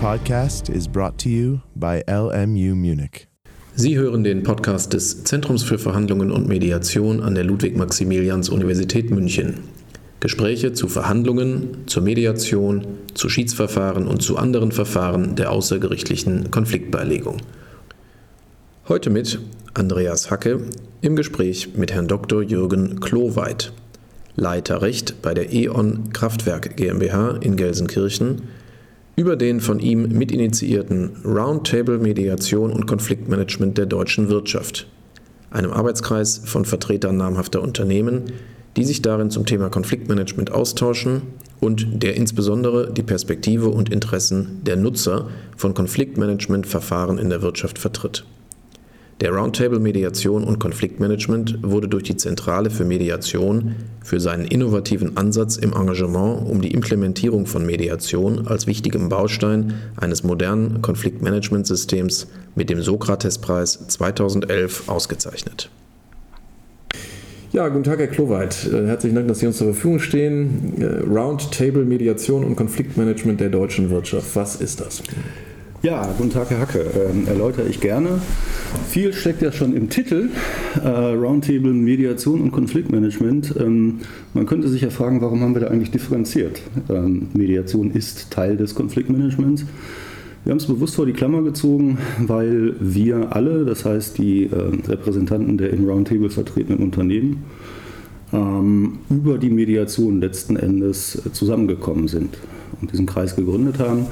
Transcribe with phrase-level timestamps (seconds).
[0.00, 3.28] podcast is brought to you by LMU Munich.
[3.74, 9.60] Sie hören den Podcast des Zentrums für Verhandlungen und Mediation an der Ludwig-Maximilians-Universität München.
[10.20, 17.38] Gespräche zu Verhandlungen, zur Mediation, zu Schiedsverfahren und zu anderen Verfahren der außergerichtlichen Konfliktbeilegung.
[18.88, 19.38] Heute mit
[19.72, 20.60] Andreas Hacke
[21.00, 22.42] im Gespräch mit Herrn Dr.
[22.42, 23.72] Jürgen Kloweit,
[24.34, 28.42] Leiter Recht bei der E.ON Kraftwerk GmbH in Gelsenkirchen,
[29.16, 34.86] über den von ihm mitinitiierten Roundtable Mediation und Konfliktmanagement der deutschen Wirtschaft,
[35.50, 38.24] einem Arbeitskreis von Vertretern namhafter Unternehmen,
[38.76, 41.22] die sich darin zum Thema Konfliktmanagement austauschen
[41.60, 48.26] und der insbesondere die Perspektive und Interessen der Nutzer von Konfliktmanagementverfahren in der Wirtschaft vertritt.
[49.22, 55.56] Der Roundtable Mediation und Konfliktmanagement wurde durch die Zentrale für Mediation für seinen innovativen Ansatz
[55.56, 62.26] im Engagement um die Implementierung von Mediation als wichtigem Baustein eines modernen Konfliktmanagementsystems
[62.56, 65.70] mit dem Sokrates-Preis 2011 ausgezeichnet.
[67.52, 68.66] Ja, guten Tag, Herr Kloweit.
[68.70, 70.74] Äh, herzlichen Dank, dass Sie uns zur Verfügung stehen.
[70.78, 74.36] Äh, Roundtable Mediation und Konfliktmanagement der deutschen Wirtschaft.
[74.36, 75.02] Was ist das?
[75.86, 76.84] Ja, guten Tag, Herr Hacke.
[77.12, 78.20] Ähm, erläutere ich gerne.
[78.88, 80.30] Viel steckt ja schon im Titel,
[80.82, 83.54] äh, Roundtable Mediation und Konfliktmanagement.
[83.56, 84.00] Ähm,
[84.34, 86.60] man könnte sich ja fragen, warum haben wir da eigentlich differenziert?
[86.88, 89.64] Ähm, Mediation ist Teil des Konfliktmanagements.
[90.42, 94.88] Wir haben es bewusst vor die Klammer gezogen, weil wir alle, das heißt die äh,
[94.88, 97.44] Repräsentanten der im Roundtable vertretenen Unternehmen,
[98.32, 102.38] ähm, über die Mediation letzten Endes zusammengekommen sind
[102.80, 104.06] und diesen Kreis gegründet haben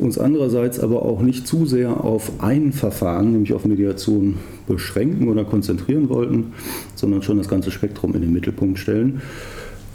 [0.00, 5.44] uns andererseits aber auch nicht zu sehr auf ein Verfahren, nämlich auf Mediation, beschränken oder
[5.44, 6.52] konzentrieren wollten,
[6.94, 9.20] sondern schon das ganze Spektrum in den Mittelpunkt stellen.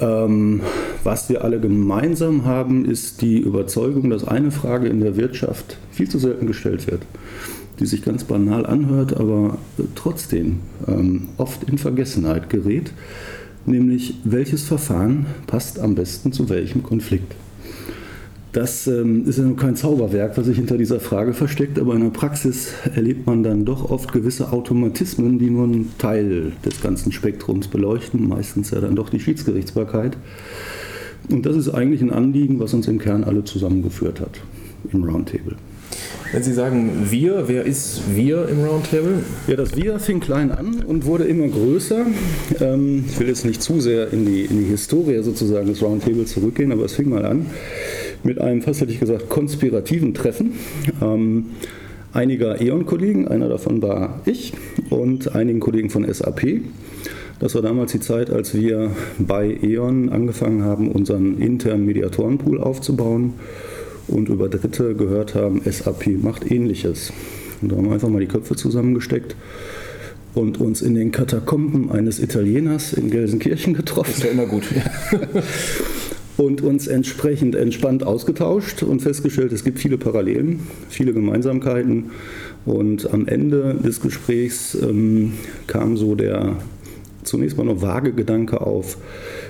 [0.02, 0.62] Ähm,
[1.04, 6.10] was wir alle gemeinsam haben, ist die Überzeugung, dass eine Frage in der Wirtschaft viel
[6.10, 7.04] zu selten gestellt wird,
[7.80, 9.58] die sich ganz banal anhört, aber
[9.96, 12.92] trotzdem ähm, oft in Vergessenheit gerät,
[13.66, 17.34] nämlich welches Verfahren passt am besten zu welchem Konflikt.
[18.56, 22.04] Das ähm, ist ja nur kein Zauberwerk, was sich hinter dieser Frage versteckt, aber in
[22.04, 27.12] der Praxis erlebt man dann doch oft gewisse Automatismen, die nur einen Teil des ganzen
[27.12, 30.16] Spektrums beleuchten, meistens ja dann doch die Schiedsgerichtsbarkeit.
[31.30, 34.40] Und das ist eigentlich ein Anliegen, was uns im Kern alle zusammengeführt hat
[34.94, 35.58] im Roundtable.
[36.32, 39.20] Wenn Sie sagen wir, wer ist wir im Roundtable?
[39.48, 42.06] Ja, das wir fing klein an und wurde immer größer.
[42.62, 46.32] Ähm, ich will jetzt nicht zu sehr in die, in die Historie sozusagen des Roundtables
[46.32, 47.48] zurückgehen, aber es fing mal an
[48.26, 50.54] mit einem, fast hätte ich gesagt, konspirativen Treffen
[51.02, 51.48] ähm,
[52.14, 54.54] einiger E.ON-Kollegen, einer davon war ich
[54.90, 56.62] und einigen Kollegen von SAP.
[57.40, 63.34] Das war damals die Zeit, als wir bei E.ON angefangen haben, unseren internen Mediatorenpool aufzubauen
[64.08, 67.12] und über Dritte gehört haben, SAP macht ähnliches.
[67.62, 69.36] Und da haben wir einfach mal die Köpfe zusammengesteckt
[70.34, 74.12] und uns in den Katakomben eines Italieners in Gelsenkirchen getroffen.
[74.12, 74.64] Das ist ja immer gut.
[76.38, 82.12] und uns entsprechend entspannt ausgetauscht und festgestellt, es gibt viele Parallelen, viele Gemeinsamkeiten.
[82.66, 85.34] Und am Ende des Gesprächs ähm,
[85.68, 86.58] kam so der
[87.24, 88.98] zunächst mal noch vage Gedanke auf,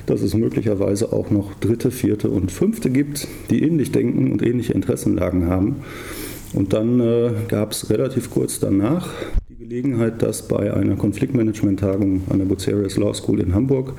[0.06, 4.73] dass es möglicherweise auch noch dritte, vierte und fünfte gibt, die ähnlich denken und ähnliche
[4.73, 5.78] Interessenlagen haben.
[6.53, 9.09] Und dann äh, gab es relativ kurz danach
[9.50, 13.94] die Gelegenheit, das bei einer Konfliktmanagement-Tagung an der Bucerius Law School in Hamburg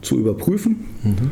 [0.00, 0.84] zu überprüfen.
[1.02, 1.30] Mhm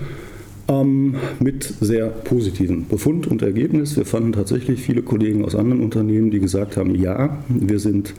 [0.69, 3.97] ähm, mit sehr positiven Befund und Ergebnis.
[3.97, 8.15] Wir fanden tatsächlich viele Kollegen aus anderen Unternehmen, die gesagt haben, ja, wir sind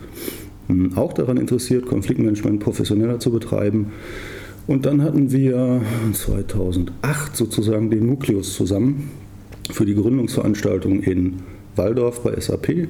[0.68, 3.88] hm, auch daran interessiert, Konfliktmanagement professioneller zu betreiben.
[4.68, 5.82] Und dann hatten wir
[6.14, 9.09] 2008 sozusagen den Nukleus zusammen
[9.72, 11.40] für die Gründungsveranstaltung in
[11.76, 12.88] Waldorf bei SAP.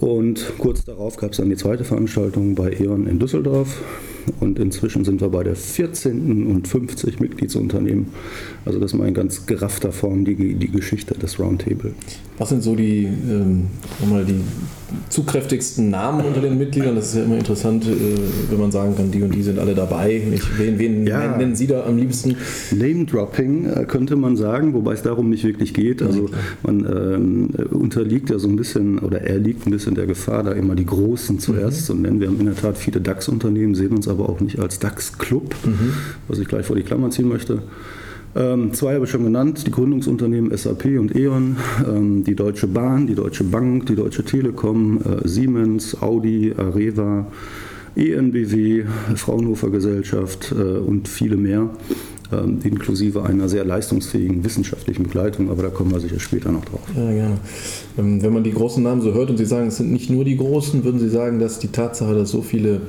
[0.00, 3.80] Und kurz darauf gab es dann die zweite Veranstaltung bei E.ON in Düsseldorf
[4.40, 6.46] und inzwischen sind wir bei der 14.
[6.46, 8.06] und 50 Mitgliedsunternehmen.
[8.64, 11.94] Also das ist mal in ganz geraffter Form die, die Geschichte des Roundtable.
[12.38, 13.68] Was sind so die, ähm,
[14.00, 14.40] die
[15.08, 16.96] zugkräftigsten Namen unter den Mitgliedern?
[16.96, 17.90] Das ist ja immer interessant, äh,
[18.50, 20.22] wenn man sagen kann, die und die sind alle dabei.
[20.34, 21.36] Ich, wen, wen ja.
[21.36, 22.36] nennen Sie da am liebsten?
[22.72, 26.02] Name-Dropping äh, könnte man sagen, wobei es darum nicht wirklich geht.
[26.02, 26.30] Also
[26.62, 30.52] man ähm, unterliegt ja so ein bisschen oder er liegt ein bisschen der Gefahr, da
[30.52, 31.84] immer die Großen zuerst mhm.
[31.84, 32.20] zu nennen.
[32.20, 35.54] Wir haben in der Tat viele DAX-Unternehmen, sehen uns aber aber auch nicht als DAX-Club,
[35.64, 35.92] mhm.
[36.28, 37.62] was ich gleich vor die Klammer ziehen möchte.
[38.36, 41.56] Ähm, zwei habe ich schon genannt, die Gründungsunternehmen SAP und E.ON,
[41.88, 47.26] ähm, die Deutsche Bahn, die Deutsche Bank, die Deutsche Telekom, äh, Siemens, Audi, Areva,
[47.94, 48.84] ENBW,
[49.14, 51.70] Fraunhofer Gesellschaft äh, und viele mehr.
[52.32, 56.82] ähm, inklusive einer sehr leistungsfähigen wissenschaftlichen Begleitung, aber da kommen wir sicher später noch drauf.
[56.96, 57.38] Ja, gerne.
[57.96, 60.36] Wenn man die großen Namen so hört und Sie sagen, es sind nicht nur die
[60.36, 62.80] großen, würden Sie sagen, dass die Tatsache, dass so viele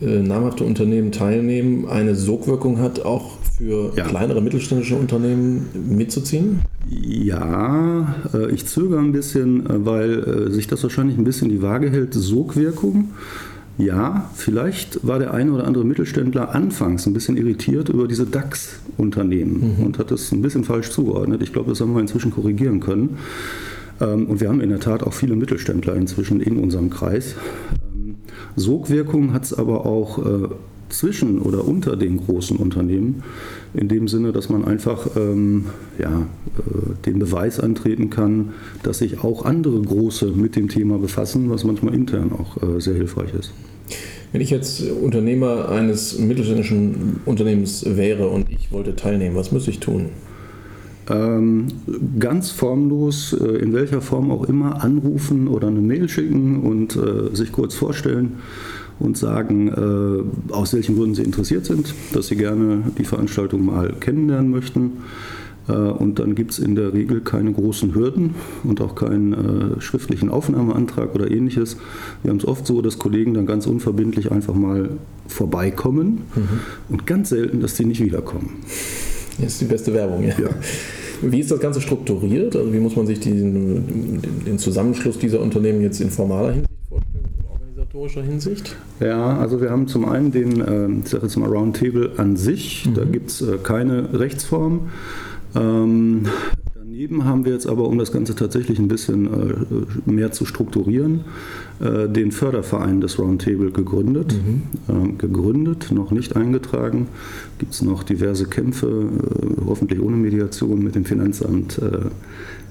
[0.00, 4.04] namhafte Unternehmen teilnehmen, eine Sogwirkung hat, auch für ja.
[4.04, 6.60] kleinere mittelständische Unternehmen mitzuziehen?
[6.88, 11.90] Ja, äh, ich zögere ein bisschen, äh, weil sich das wahrscheinlich ein bisschen die Waage
[11.90, 12.12] hält.
[12.12, 13.08] Sogwirkung
[13.78, 19.76] ja, vielleicht war der eine oder andere Mittelständler anfangs ein bisschen irritiert über diese DAX-Unternehmen
[19.78, 19.84] mhm.
[19.84, 21.42] und hat das ein bisschen falsch zugeordnet.
[21.42, 23.18] Ich glaube, das haben wir inzwischen korrigieren können.
[24.00, 27.34] Ähm, und wir haben in der Tat auch viele Mittelständler inzwischen in unserem Kreis.
[28.56, 30.48] Sogwirkung hat es aber auch äh,
[30.88, 33.22] zwischen oder unter den großen Unternehmen,
[33.74, 35.66] in dem Sinne, dass man einfach ähm,
[35.98, 36.26] ja,
[36.58, 41.64] äh, den Beweis antreten kann, dass sich auch andere große mit dem Thema befassen, was
[41.64, 43.52] manchmal intern auch äh, sehr hilfreich ist.
[44.32, 49.80] Wenn ich jetzt Unternehmer eines mittelständischen Unternehmens wäre und ich wollte teilnehmen, was müsste ich
[49.80, 50.10] tun?
[51.08, 51.68] Ähm,
[52.18, 57.34] ganz formlos, äh, in welcher Form auch immer, anrufen oder eine Mail schicken und äh,
[57.34, 58.34] sich kurz vorstellen
[58.98, 63.94] und sagen, äh, aus welchen Gründen Sie interessiert sind, dass Sie gerne die Veranstaltung mal
[64.00, 64.92] kennenlernen möchten.
[65.68, 70.30] Und dann gibt es in der Regel keine großen Hürden und auch keinen äh, schriftlichen
[70.30, 71.76] Aufnahmeantrag oder ähnliches.
[72.22, 74.90] Wir haben es oft so, dass Kollegen dann ganz unverbindlich einfach mal
[75.26, 76.60] vorbeikommen mhm.
[76.88, 78.50] und ganz selten, dass sie nicht wiederkommen.
[79.38, 80.34] Das ist die beste Werbung, ja.
[80.38, 80.50] ja.
[81.22, 82.56] Wie ist das Ganze strukturiert?
[82.56, 86.70] Also wie muss man sich diesen, den Zusammenschluss dieser Unternehmen jetzt in formaler Hinsicht
[87.96, 88.76] organisatorischer Hinsicht?
[89.00, 92.86] Ja, also wir haben zum einen den, äh, ich sage jetzt mal Roundtable an sich,
[92.86, 92.94] mhm.
[92.94, 94.88] da gibt es äh, keine Rechtsform.
[95.54, 96.26] Ähm,
[96.96, 101.24] daneben haben wir jetzt aber, um das Ganze tatsächlich ein bisschen äh, mehr zu strukturieren,
[101.78, 104.32] äh, den Förderverein des Roundtable gegründet.
[104.32, 104.62] Mhm.
[104.88, 107.08] Ähm, gegründet, noch nicht eingetragen.
[107.58, 111.80] Gibt es noch diverse Kämpfe, äh, hoffentlich ohne Mediation mit dem Finanzamt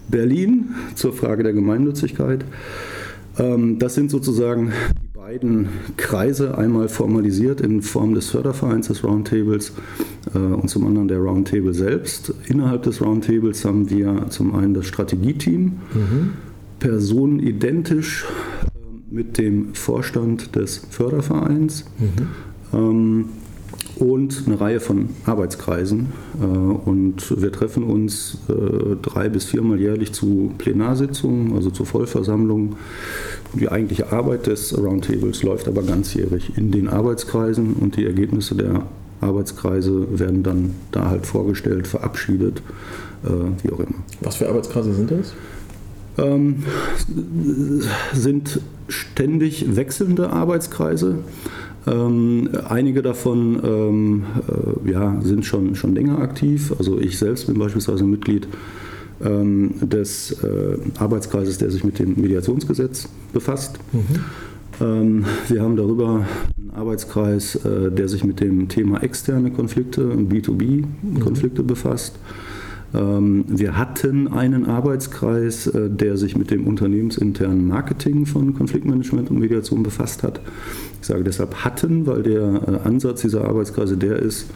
[0.07, 2.45] Berlin zur Frage der Gemeinnützigkeit.
[3.37, 4.71] Ähm, das sind sozusagen
[5.25, 9.73] beiden Kreise, einmal formalisiert in Form des Fördervereins des Roundtables
[10.33, 12.31] äh, und zum anderen der Roundtable selbst.
[12.47, 16.33] Innerhalb des Roundtables haben wir zum einen das Strategieteam, mhm.
[16.79, 18.25] personenidentisch
[18.65, 21.85] äh, mit dem Vorstand des Fördervereins.
[21.97, 22.77] Mhm.
[22.77, 23.25] Ähm,
[23.97, 26.13] und eine Reihe von Arbeitskreisen.
[26.41, 32.75] Äh, und wir treffen uns äh, drei bis viermal jährlich zu Plenarsitzungen, also zu Vollversammlungen.
[33.53, 38.83] Die eigentliche Arbeit des Roundtables läuft aber ganzjährig in den Arbeitskreisen und die Ergebnisse der
[39.21, 42.61] Arbeitskreise werden dann da halt vorgestellt, verabschiedet,
[43.23, 43.29] äh,
[43.63, 44.03] wie auch immer.
[44.21, 45.33] Was für Arbeitskreise sind das?
[46.17, 46.63] Ähm,
[48.13, 51.19] sind ständig wechselnde Arbeitskreise.
[51.87, 54.23] Ähm, einige davon ähm,
[54.85, 56.73] äh, ja, sind schon, schon länger aktiv.
[56.77, 58.47] Also ich selbst bin beispielsweise Mitglied
[59.23, 63.77] ähm, des äh, Arbeitskreises, der sich mit dem Mediationsgesetz befasst.
[63.93, 64.01] Mhm.
[64.81, 66.25] Ähm, wir haben darüber
[66.57, 71.67] einen Arbeitskreis, äh, der sich mit dem Thema externe Konflikte, B2B-Konflikte mhm.
[71.67, 72.15] befasst.
[72.95, 79.39] Ähm, wir hatten einen Arbeitskreis, äh, der sich mit dem unternehmensinternen Marketing von Konfliktmanagement und
[79.39, 80.39] Mediation befasst hat.
[81.01, 84.47] Ich sage deshalb hatten, weil der äh, Ansatz dieser Arbeitskreise der ist,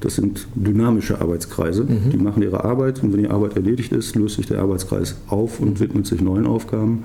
[0.00, 1.84] das sind dynamische Arbeitskreise.
[1.84, 2.10] Mhm.
[2.10, 5.60] Die machen ihre Arbeit und wenn die Arbeit erledigt ist, löst sich der Arbeitskreis auf
[5.60, 7.04] und widmet sich neuen Aufgaben.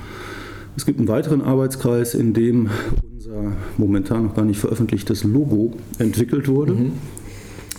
[0.76, 2.70] Es gibt einen weiteren Arbeitskreis, in dem
[3.14, 6.92] unser momentan noch gar nicht veröffentlichtes Logo entwickelt wurde, mhm.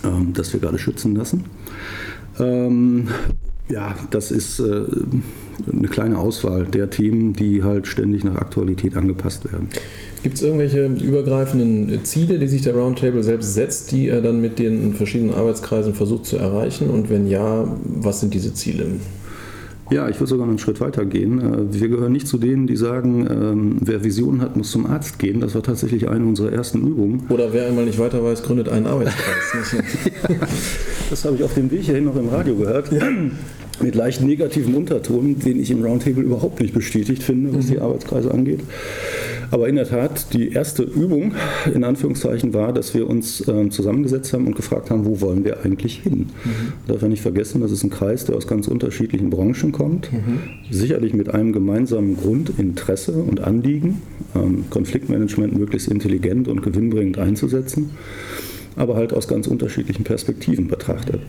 [0.04, 1.44] ähm, das wir gerade schützen lassen.
[2.40, 3.08] Ähm,
[3.68, 4.84] ja, das ist äh,
[5.72, 9.68] eine kleine Auswahl der Themen, die halt ständig nach Aktualität angepasst werden.
[10.22, 14.58] Gibt es irgendwelche übergreifenden Ziele, die sich der Roundtable selbst setzt, die er dann mit
[14.58, 16.90] den verschiedenen Arbeitskreisen versucht zu erreichen?
[16.90, 18.86] Und wenn ja, was sind diese Ziele?
[19.92, 21.38] Ja, ich würde sogar noch einen Schritt weiter gehen.
[21.38, 25.18] Äh, wir gehören nicht zu denen, die sagen, ähm, wer Visionen hat, muss zum Arzt
[25.18, 25.40] gehen.
[25.40, 27.26] Das war tatsächlich eine unserer ersten Übungen.
[27.28, 29.72] Oder wer einmal nicht weiter weiß, gründet einen Arbeitskreis.
[30.28, 30.36] ja,
[31.10, 32.90] das habe ich auf dem Weg hierhin noch im Radio gehört.
[32.90, 33.06] Ja.
[33.82, 37.70] Mit leicht negativem Unterton, den ich im Roundtable überhaupt nicht bestätigt finde, was mhm.
[37.70, 38.60] die Arbeitskreise angeht.
[39.52, 41.34] Aber in der Tat, die erste Übung
[41.72, 45.62] in Anführungszeichen war, dass wir uns äh, zusammengesetzt haben und gefragt haben, wo wollen wir
[45.62, 46.30] eigentlich hin?
[46.42, 46.72] Mhm.
[46.88, 50.38] Darf ja nicht vergessen, das ist ein Kreis, der aus ganz unterschiedlichen Branchen kommt, mhm.
[50.70, 54.00] sicherlich mit einem gemeinsamen Grundinteresse und Anliegen,
[54.34, 57.90] ähm, Konfliktmanagement möglichst intelligent und gewinnbringend einzusetzen,
[58.76, 61.20] aber halt aus ganz unterschiedlichen Perspektiven betrachtet.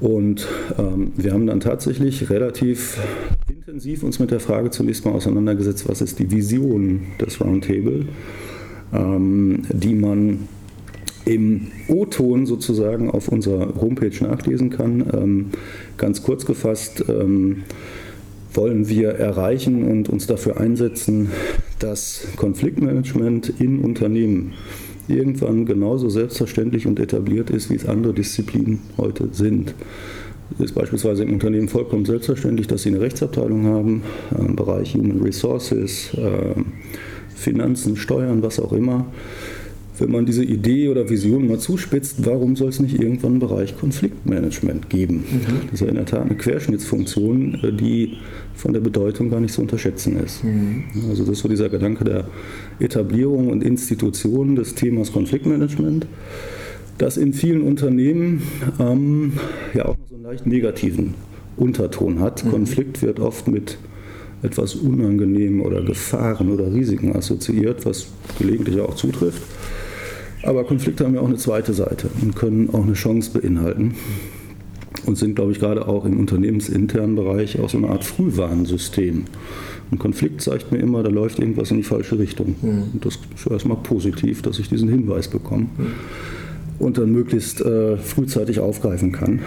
[0.00, 2.98] Und ähm, wir haben dann tatsächlich relativ
[3.48, 8.06] intensiv uns mit der Frage zunächst mal auseinandergesetzt, was ist die Vision des Roundtable,
[8.92, 10.48] ähm, die man
[11.26, 15.06] im O-Ton sozusagen auf unserer Homepage nachlesen kann.
[15.12, 15.50] Ähm,
[15.98, 17.64] ganz kurz gefasst ähm,
[18.54, 21.30] wollen wir erreichen und uns dafür einsetzen,
[21.78, 24.54] dass Konfliktmanagement in Unternehmen
[25.16, 29.74] irgendwann genauso selbstverständlich und etabliert ist, wie es andere Disziplinen heute sind.
[30.54, 34.02] Es ist beispielsweise im Unternehmen vollkommen selbstverständlich, dass sie eine Rechtsabteilung haben,
[34.36, 36.54] im Bereich Human Resources, äh,
[37.34, 39.06] Finanzen, Steuern, was auch immer
[40.00, 43.78] wenn man diese Idee oder Vision mal zuspitzt, warum soll es nicht irgendwann einen Bereich
[43.78, 45.16] Konfliktmanagement geben?
[45.16, 45.60] Mhm.
[45.64, 48.16] Das ist ja in der Tat eine Querschnittsfunktion, äh, die
[48.54, 50.42] von der Bedeutung gar nicht zu unterschätzen ist.
[50.42, 50.84] Mhm.
[51.08, 52.28] Also das ist so dieser Gedanke der
[52.78, 56.06] Etablierung und Institution des Themas Konfliktmanagement,
[56.98, 58.42] das in vielen Unternehmen
[58.78, 59.34] ähm,
[59.74, 61.14] ja auch so einen leicht negativen
[61.56, 62.44] Unterton hat.
[62.44, 62.50] Mhm.
[62.50, 63.78] Konflikt wird oft mit
[64.42, 68.06] etwas Unangenehmen oder Gefahren oder Risiken assoziiert, was
[68.38, 69.42] gelegentlich auch zutrifft.
[70.42, 73.94] Aber Konflikte haben ja auch eine zweite Seite und können auch eine Chance beinhalten
[75.06, 79.24] und sind, glaube ich, gerade auch im unternehmensinternen Bereich auch so eine Art Frühwarnsystem.
[79.92, 82.54] Ein Konflikt zeigt mir immer, da läuft irgendwas in die falsche Richtung.
[82.62, 82.84] Mhm.
[82.92, 85.66] Und das ist erstmal positiv, dass ich diesen Hinweis bekomme.
[85.76, 85.92] Mhm
[86.80, 89.40] und dann möglichst äh, frühzeitig aufgreifen kann.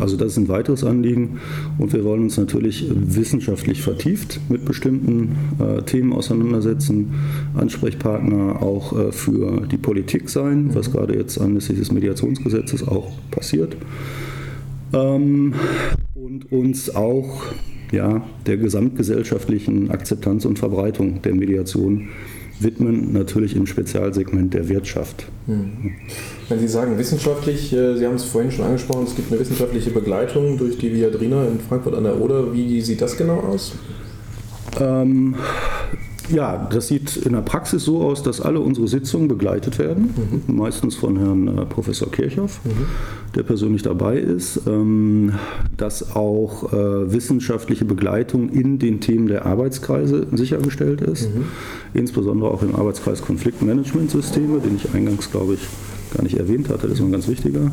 [0.00, 1.38] Also das ist ein weiteres Anliegen
[1.78, 7.14] und wir wollen uns natürlich wissenschaftlich vertieft mit bestimmten äh, Themen auseinandersetzen,
[7.54, 10.92] Ansprechpartner auch äh, für die Politik sein, was mhm.
[10.92, 13.76] gerade jetzt anlässlich des Mediationsgesetzes auch passiert.
[14.92, 15.54] Ähm,
[16.14, 17.42] und uns auch
[17.92, 22.08] ja, der gesamtgesellschaftlichen Akzeptanz und Verbreitung der Mediation
[22.62, 25.26] widmen, natürlich im Spezialsegment der Wirtschaft.
[25.46, 25.92] Hm.
[26.48, 29.90] Wenn Sie sagen wissenschaftlich, äh, Sie haben es vorhin schon angesprochen, es gibt eine wissenschaftliche
[29.90, 32.52] Begleitung durch die Viadrina in Frankfurt an der Oder.
[32.52, 33.72] Wie sieht das genau aus?
[34.80, 35.34] Ähm,
[36.32, 40.56] ja, das sieht in der Praxis so aus, dass alle unsere Sitzungen begleitet werden, mhm.
[40.56, 42.86] meistens von Herrn äh, Professor Kirchhoff, mhm.
[43.34, 45.32] der persönlich dabei ist, ähm,
[45.76, 51.44] dass auch äh, wissenschaftliche Begleitung in den Themen der Arbeitskreise sichergestellt ist, mhm.
[51.94, 55.60] insbesondere auch im Arbeitskreis Konfliktmanagementsysteme, den ich eingangs, glaube ich,
[56.14, 57.70] gar nicht erwähnt hatte, das ist ein ganz wichtiger.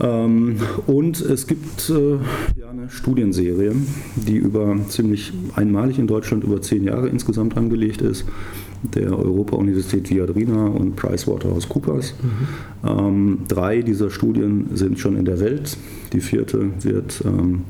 [0.00, 2.12] Ähm, und es gibt äh,
[2.58, 3.72] ja eine Studienserie,
[4.16, 8.24] die über ziemlich einmalig in Deutschland über zehn Jahre insgesamt angelegt ist,
[8.82, 12.14] der Europa-Universität Viadrina und PricewaterhouseCoopers.
[12.22, 12.88] Mhm.
[12.88, 15.76] Ähm, drei dieser Studien sind schon in der Welt.
[16.14, 17.62] Die vierte wird ähm,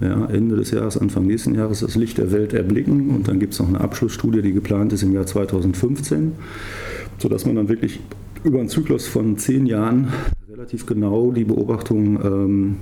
[0.00, 3.10] ja, Ende des Jahres, Anfang nächsten Jahres das Licht der Welt erblicken.
[3.10, 6.32] Und dann gibt es noch eine Abschlussstudie, die geplant ist im Jahr 2015,
[7.18, 8.00] sodass man dann wirklich
[8.42, 10.08] über einen Zyklus von zehn Jahren
[10.52, 12.76] relativ genau die Beobachtung ähm,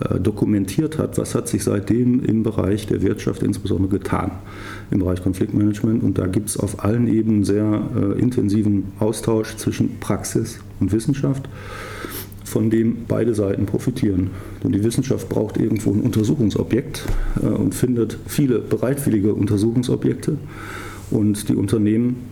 [0.00, 4.32] äh, dokumentiert hat, was hat sich seitdem im Bereich der Wirtschaft insbesondere getan,
[4.90, 6.02] im Bereich Konfliktmanagement.
[6.02, 11.48] Und da gibt es auf allen Ebenen sehr äh, intensiven Austausch zwischen Praxis und Wissenschaft,
[12.44, 14.28] von dem beide Seiten profitieren.
[14.62, 17.04] Denn die Wissenschaft braucht irgendwo ein Untersuchungsobjekt
[17.42, 20.36] äh, und findet viele bereitwillige Untersuchungsobjekte.
[21.10, 22.31] Und die Unternehmen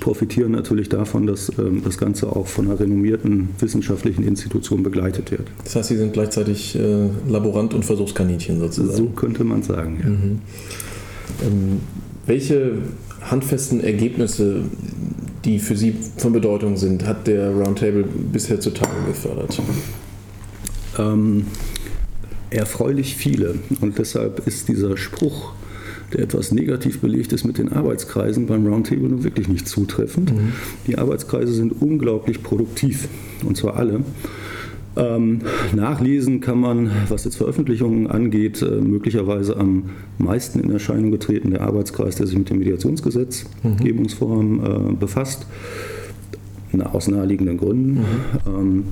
[0.00, 5.48] profitieren natürlich davon, dass ähm, das Ganze auch von einer renommierten wissenschaftlichen Institution begleitet wird.
[5.64, 8.96] Das heißt, Sie sind gleichzeitig äh, Laborant und Versuchskaninchen sozusagen.
[8.96, 10.08] So könnte man sagen, ja.
[10.08, 10.40] Mhm.
[11.42, 11.80] Ähm,
[12.26, 12.72] welche
[13.22, 14.62] handfesten Ergebnisse,
[15.44, 19.60] die für Sie von Bedeutung sind, hat der Roundtable bisher zutage gefördert?
[20.98, 21.46] Ähm,
[22.50, 23.54] erfreulich viele.
[23.80, 25.52] Und deshalb ist dieser Spruch,
[26.12, 30.32] der etwas negativ belegt ist mit den Arbeitskreisen beim Roundtable nun wirklich nicht zutreffend.
[30.32, 30.52] Mhm.
[30.86, 33.08] Die Arbeitskreise sind unglaublich produktiv
[33.44, 34.00] und zwar alle.
[34.96, 35.40] Ähm,
[35.74, 41.60] nachlesen kann man, was jetzt Veröffentlichungen angeht, äh, möglicherweise am meisten in Erscheinung getreten der
[41.60, 44.90] Arbeitskreis, der sich mit dem Mediationsgesetzgebungsvorhaben mhm.
[44.90, 45.46] äh, befasst,
[46.72, 47.92] na, aus naheliegenden Gründen.
[47.92, 48.04] Mhm.
[48.46, 48.84] Ähm,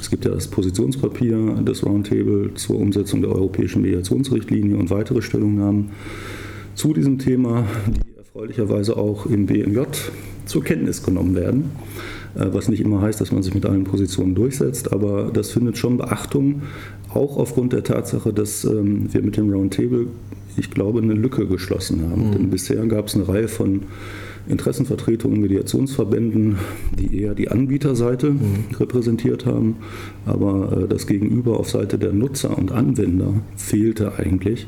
[0.00, 5.90] es gibt ja das Positionspapier des Roundtable zur Umsetzung der europäischen Mediationsrichtlinie und weitere Stellungnahmen
[6.74, 9.80] zu diesem Thema, die erfreulicherweise auch im BMJ
[10.46, 11.70] zur Kenntnis genommen werden.
[12.34, 15.78] Äh, was nicht immer heißt, dass man sich mit allen Positionen durchsetzt, aber das findet
[15.78, 16.62] schon Beachtung,
[17.12, 20.06] auch aufgrund der Tatsache, dass ähm, wir mit dem Roundtable,
[20.56, 22.28] ich glaube, eine Lücke geschlossen haben.
[22.28, 22.32] Mhm.
[22.32, 23.82] Denn bisher gab es eine Reihe von
[24.48, 26.56] Interessenvertretungen, Mediationsverbänden,
[26.98, 28.74] die eher die Anbieterseite mhm.
[28.78, 29.76] repräsentiert haben,
[30.26, 34.66] aber äh, das Gegenüber auf Seite der Nutzer und Anwender fehlte eigentlich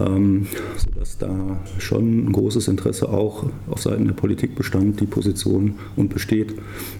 [0.00, 5.74] ähm, sodass da schon ein großes Interesse auch auf Seiten der Politik bestand, die Position
[5.96, 6.54] und besteht,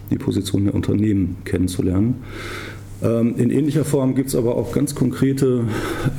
[0.09, 2.15] die Position der Unternehmen kennenzulernen.
[3.01, 5.65] Ähm, in ähnlicher Form gibt es aber auch ganz konkrete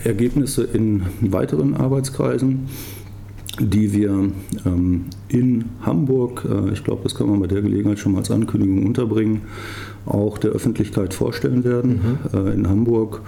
[0.05, 2.69] Ergebnisse in weiteren Arbeitskreisen.
[3.61, 4.11] die wir
[4.67, 8.31] ähm, in Hamburg, äh, ich glaube, das kann man bei der Gelegenheit schon mal als
[8.31, 9.41] Ankündigung unterbringen,
[10.07, 12.19] auch der Öffentlichkeit vorstellen werden.
[12.33, 12.39] Mhm.
[12.39, 13.23] Äh, in Hamburg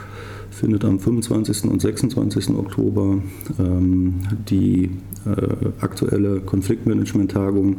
[0.51, 1.65] findet am 25.
[1.65, 2.51] und 26.
[2.51, 3.19] Oktober
[3.59, 4.91] ähm, die
[5.27, 7.77] äh, aktuelle Konfliktmanagement-Tagung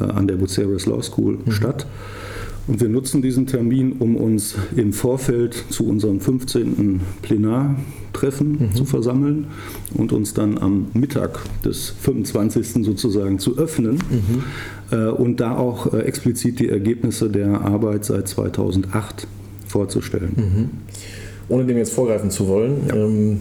[0.00, 1.50] äh, an der Buceres Law School mhm.
[1.50, 1.86] statt.
[2.66, 7.00] Und wir nutzen diesen Termin, um uns im Vorfeld zu unserem 15.
[7.20, 8.74] Plenartreffen mhm.
[8.74, 9.48] zu versammeln
[9.92, 12.84] und uns dann am Mittag des 25.
[12.84, 14.44] sozusagen zu öffnen mhm.
[14.90, 19.26] äh, und da auch äh, explizit die Ergebnisse der Arbeit seit 2008
[19.66, 20.32] vorzustellen.
[20.36, 20.70] Mhm.
[21.48, 22.94] Ohne dem jetzt vorgreifen zu wollen, ja.
[22.94, 23.40] ähm,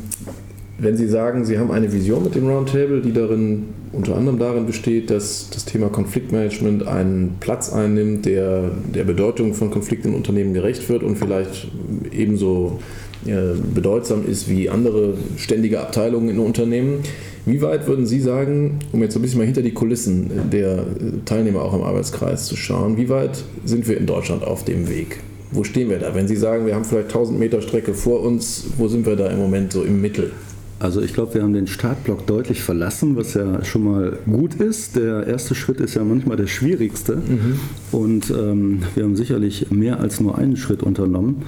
[0.77, 4.65] wenn Sie sagen, Sie haben eine Vision mit dem Roundtable, die darin unter anderem darin
[4.65, 10.53] besteht, dass das Thema Konfliktmanagement einen Platz einnimmt, der der Bedeutung von Konflikten in Unternehmen
[10.53, 11.67] gerecht wird und vielleicht
[12.11, 12.79] ebenso
[13.25, 16.99] äh, bedeutsam ist wie andere ständige Abteilungen in Unternehmen.
[17.45, 20.85] Wie weit würden Sie sagen, um jetzt ein bisschen mal hinter die Kulissen der
[21.25, 25.19] Teilnehmer auch im Arbeitskreis zu schauen, wie weit sind wir in Deutschland auf dem Weg?
[25.53, 26.13] Wo stehen wir da?
[26.15, 29.27] Wenn Sie sagen, wir haben vielleicht 1000 Meter Strecke vor uns, wo sind wir da
[29.27, 30.31] im Moment so im Mittel?
[30.79, 34.97] Also ich glaube, wir haben den Startblock deutlich verlassen, was ja schon mal gut ist.
[34.97, 37.15] Der erste Schritt ist ja manchmal der schwierigste.
[37.15, 37.59] Mhm.
[37.93, 41.43] Und ähm, wir haben sicherlich mehr als nur einen Schritt unternommen.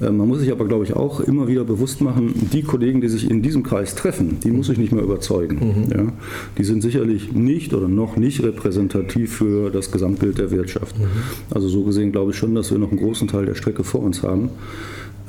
[0.00, 3.08] Äh, man muss sich aber, glaube ich, auch immer wieder bewusst machen, die Kollegen, die
[3.08, 5.86] sich in diesem Kreis treffen, die muss ich nicht mehr überzeugen.
[5.86, 5.90] Mhm.
[5.90, 6.12] Ja?
[6.58, 10.98] Die sind sicherlich nicht oder noch nicht repräsentativ für das Gesamtbild der Wirtschaft.
[10.98, 11.04] Mhm.
[11.50, 14.02] Also so gesehen glaube ich schon, dass wir noch einen großen Teil der Strecke vor
[14.02, 14.50] uns haben.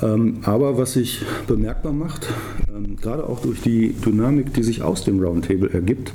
[0.02, 2.28] Ähm, aber was sich bemerkbar macht,
[2.76, 6.12] ähm, gerade auch durch die Dynamik, die sich aus dem Roundtable ergibt,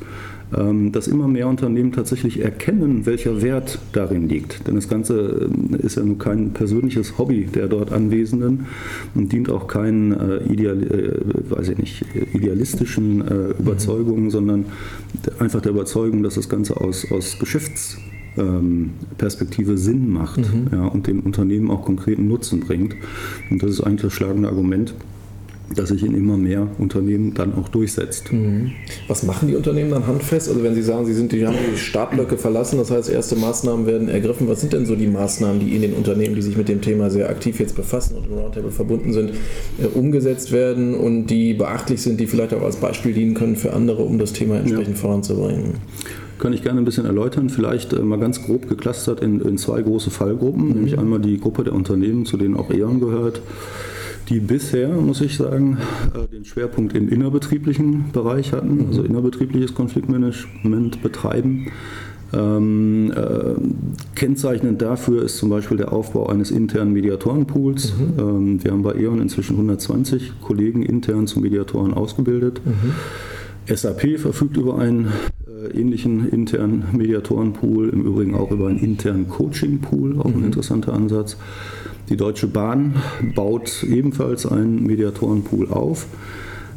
[0.53, 4.67] dass immer mehr Unternehmen tatsächlich erkennen, welcher Wert darin liegt.
[4.67, 8.67] Denn das Ganze ist ja nun kein persönliches Hobby der dort Anwesenden
[9.15, 14.31] und dient auch keinen äh, Ideal, äh, weiß ich nicht, idealistischen äh, Überzeugungen, mhm.
[14.31, 14.65] sondern
[15.39, 17.99] einfach der Überzeugung, dass das Ganze aus, aus Geschäfts
[18.37, 20.69] ähm, Perspektive Sinn macht mhm.
[20.73, 22.95] ja, und den Unternehmen auch konkreten Nutzen bringt.
[23.51, 24.95] Und das ist eigentlich das schlagende Argument,
[25.75, 28.33] das sich in immer mehr Unternehmen dann auch durchsetzt.
[28.33, 28.73] Mhm.
[29.09, 30.49] Was machen die Unternehmen dann handfest?
[30.49, 33.87] Also wenn Sie sagen, Sie sind, die haben die Startblöcke verlassen, das heißt, erste Maßnahmen
[33.87, 34.49] werden ergriffen.
[34.49, 37.11] Was sind denn so die Maßnahmen, die in den Unternehmen, die sich mit dem Thema
[37.11, 39.31] sehr aktiv jetzt befassen und im Roundtable verbunden sind,
[39.81, 43.73] äh, umgesetzt werden und die beachtlich sind, die vielleicht auch als Beispiel dienen können für
[43.73, 45.01] andere, um das Thema entsprechend ja.
[45.01, 45.75] voranzubringen?
[46.41, 47.51] kann ich gerne ein bisschen erläutern.
[47.51, 50.73] Vielleicht äh, mal ganz grob geklustert in, in zwei große Fallgruppen, mhm.
[50.73, 53.43] nämlich einmal die Gruppe der Unternehmen, zu denen auch E.ON gehört,
[54.31, 55.79] die bisher, muss ich sagen,
[56.15, 58.87] äh, den Schwerpunkt im innerbetrieblichen Bereich hatten, mhm.
[58.87, 61.67] also innerbetriebliches Konfliktmanagement betreiben.
[62.33, 63.55] Ähm, äh,
[64.15, 67.93] kennzeichnend dafür ist zum Beispiel der Aufbau eines internen Mediatorenpools.
[67.93, 68.19] Mhm.
[68.19, 72.61] Ähm, wir haben bei E.ON inzwischen 120 Kollegen intern zu Mediatoren ausgebildet.
[72.65, 73.75] Mhm.
[73.75, 75.09] SAP verfügt über einen
[75.47, 80.45] äh, ähnlichen internen Mediatorenpool, im Übrigen auch über einen internen Coachingpool, auch ein mhm.
[80.47, 81.37] interessanter Ansatz.
[82.09, 82.95] Die Deutsche Bahn
[83.35, 86.07] baut ebenfalls einen Mediatorenpool auf.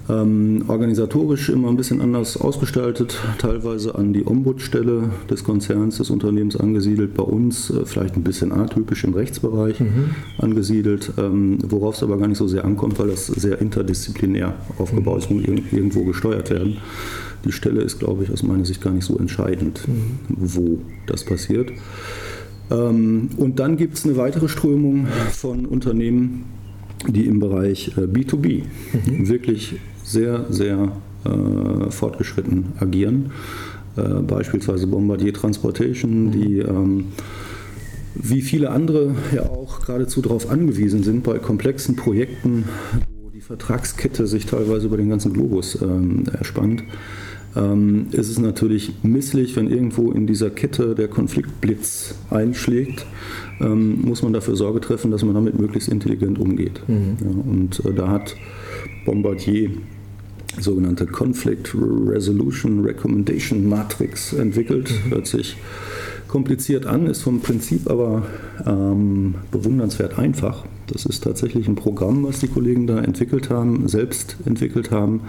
[0.09, 6.57] Ähm, organisatorisch immer ein bisschen anders ausgestaltet, teilweise an die Ombudsstelle des Konzerns, des Unternehmens
[6.57, 10.09] angesiedelt, bei uns äh, vielleicht ein bisschen atypisch im Rechtsbereich mhm.
[10.39, 15.19] angesiedelt, ähm, worauf es aber gar nicht so sehr ankommt, weil das sehr interdisziplinär aufgebaut
[15.19, 16.79] ist, muss irgendwo gesteuert werden.
[17.45, 20.17] Die Stelle ist, glaube ich, aus meiner Sicht gar nicht so entscheidend, mhm.
[20.27, 21.71] wo das passiert.
[22.73, 26.45] Ähm, und dann gibt es eine weitere Strömung von Unternehmen,
[27.07, 28.63] die im Bereich B2B äh,
[29.09, 29.29] mhm.
[29.29, 30.91] wirklich sehr, sehr
[31.25, 33.31] äh, fortgeschritten agieren.
[33.95, 36.31] Äh, beispielsweise Bombardier Transportation, mhm.
[36.31, 37.05] die ähm,
[38.15, 42.65] wie viele andere ja auch geradezu darauf angewiesen sind, bei komplexen Projekten,
[43.23, 46.83] wo die Vertragskette sich teilweise über den ganzen Globus ähm, erspannt,
[47.55, 53.05] ähm, ist es natürlich misslich, wenn irgendwo in dieser Kette der Konfliktblitz einschlägt,
[53.59, 56.81] ähm, muss man dafür Sorge treffen, dass man damit möglichst intelligent umgeht.
[56.87, 57.17] Mhm.
[57.21, 58.35] Ja, und äh, da hat
[59.05, 59.69] Bombardier
[60.59, 64.91] sogenannte Conflict Resolution Recommendation Matrix entwickelt.
[65.05, 65.11] Mhm.
[65.11, 65.55] Hört sich
[66.27, 68.23] kompliziert an, ist vom Prinzip aber
[68.65, 70.65] ähm, bewundernswert einfach.
[70.87, 75.21] Das ist tatsächlich ein Programm, was die Kollegen da entwickelt haben, selbst entwickelt haben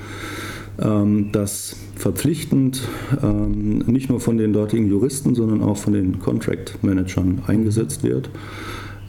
[0.80, 2.88] ähm, das verpflichtend
[3.22, 8.30] ähm, nicht nur von den dortigen Juristen, sondern auch von den Contract Managern eingesetzt wird.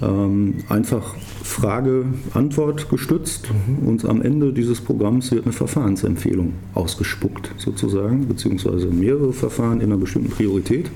[0.02, 3.88] Ähm, einfach Frage-Antwort gestützt mhm.
[3.88, 9.98] und am Ende dieses Programms wird eine Verfahrensempfehlung ausgespuckt, sozusagen, beziehungsweise mehrere Verfahren in einer
[9.98, 10.92] bestimmten Priorität.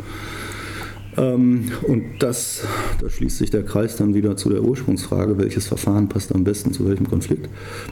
[1.18, 2.64] Ähm, und das,
[3.02, 6.72] da schließt sich der Kreis dann wieder zu der Ursprungsfrage, welches Verfahren passt am besten
[6.72, 7.50] zu welchem Konflikt.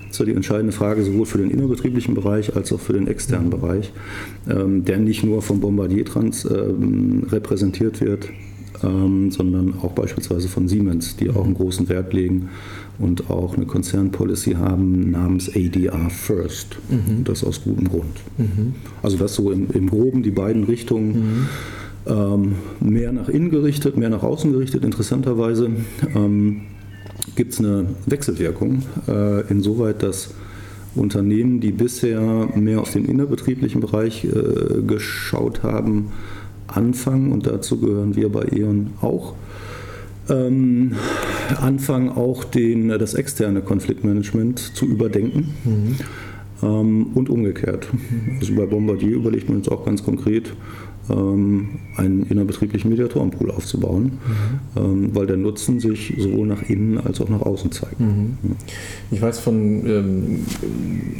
[0.07, 3.49] Das war die entscheidende Frage sowohl für den innerbetrieblichen Bereich als auch für den externen
[3.49, 3.91] Bereich,
[4.49, 8.29] ähm, der nicht nur vom Bombardier Trans ähm, repräsentiert wird,
[8.79, 12.49] sondern auch beispielsweise von Siemens, die auch einen großen Wert legen
[12.99, 16.77] und auch eine Konzernpolicy haben namens ADR First.
[16.87, 17.23] Mhm.
[17.23, 18.19] Das aus gutem Grund.
[18.37, 18.75] Mhm.
[19.01, 21.07] Also das so im, im Groben die beiden Richtungen.
[21.07, 21.47] Mhm
[22.79, 24.83] mehr nach innen gerichtet, mehr nach außen gerichtet.
[24.83, 25.69] Interessanterweise
[26.15, 26.61] ähm,
[27.35, 30.33] gibt es eine Wechselwirkung, äh, insoweit, dass
[30.95, 36.11] Unternehmen, die bisher mehr auf den innerbetrieblichen Bereich äh, geschaut haben,
[36.67, 39.35] anfangen, und dazu gehören wir bei E.ON auch,
[40.29, 40.93] ähm,
[41.61, 45.53] anfangen auch den, das externe Konfliktmanagement zu überdenken.
[45.63, 45.95] Mhm.
[46.63, 47.87] Ähm, und umgekehrt.
[48.39, 54.81] Also bei Bombardier überlegt man jetzt auch ganz konkret, ähm, einen innerbetrieblichen Mediatorenpool aufzubauen, mhm.
[54.81, 57.99] ähm, weil der Nutzen sich sowohl nach innen als auch nach außen zeigt.
[57.99, 58.37] Mhm.
[59.11, 60.45] Ich weiß von ähm,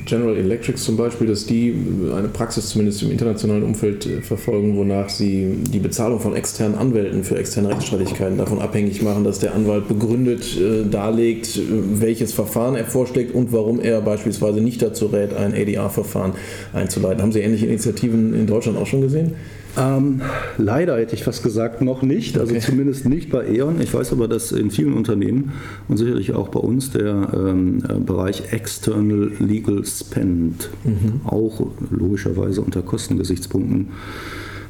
[0.06, 1.74] General Electric zum Beispiel, dass die
[2.16, 7.24] eine Praxis zumindest im internationalen Umfeld äh, verfolgen, wonach sie die Bezahlung von externen Anwälten
[7.24, 11.62] für externe Rechtsstreitigkeiten davon abhängig machen, dass der Anwalt begründet äh, darlegt, äh,
[12.02, 16.34] welches Verfahren er vorschlägt und warum er beispielsweise nicht dazu rät, ein ADR-Verfahren
[16.74, 17.22] einzuleiten.
[17.22, 19.36] Haben Sie ähnliche Initiativen in Deutschland auch schon gesehen?
[19.78, 20.22] Ähm,
[20.58, 22.38] leider hätte ich fast gesagt, noch nicht.
[22.38, 22.62] Also okay.
[22.62, 23.80] zumindest nicht bei E.ON.
[23.82, 25.52] Ich weiß aber, dass in vielen Unternehmen
[25.88, 31.22] und sicherlich auch bei uns der ähm, äh, Bereich External Legal Spend mhm.
[31.26, 33.90] auch logischerweise unter Kostengesichtspunkten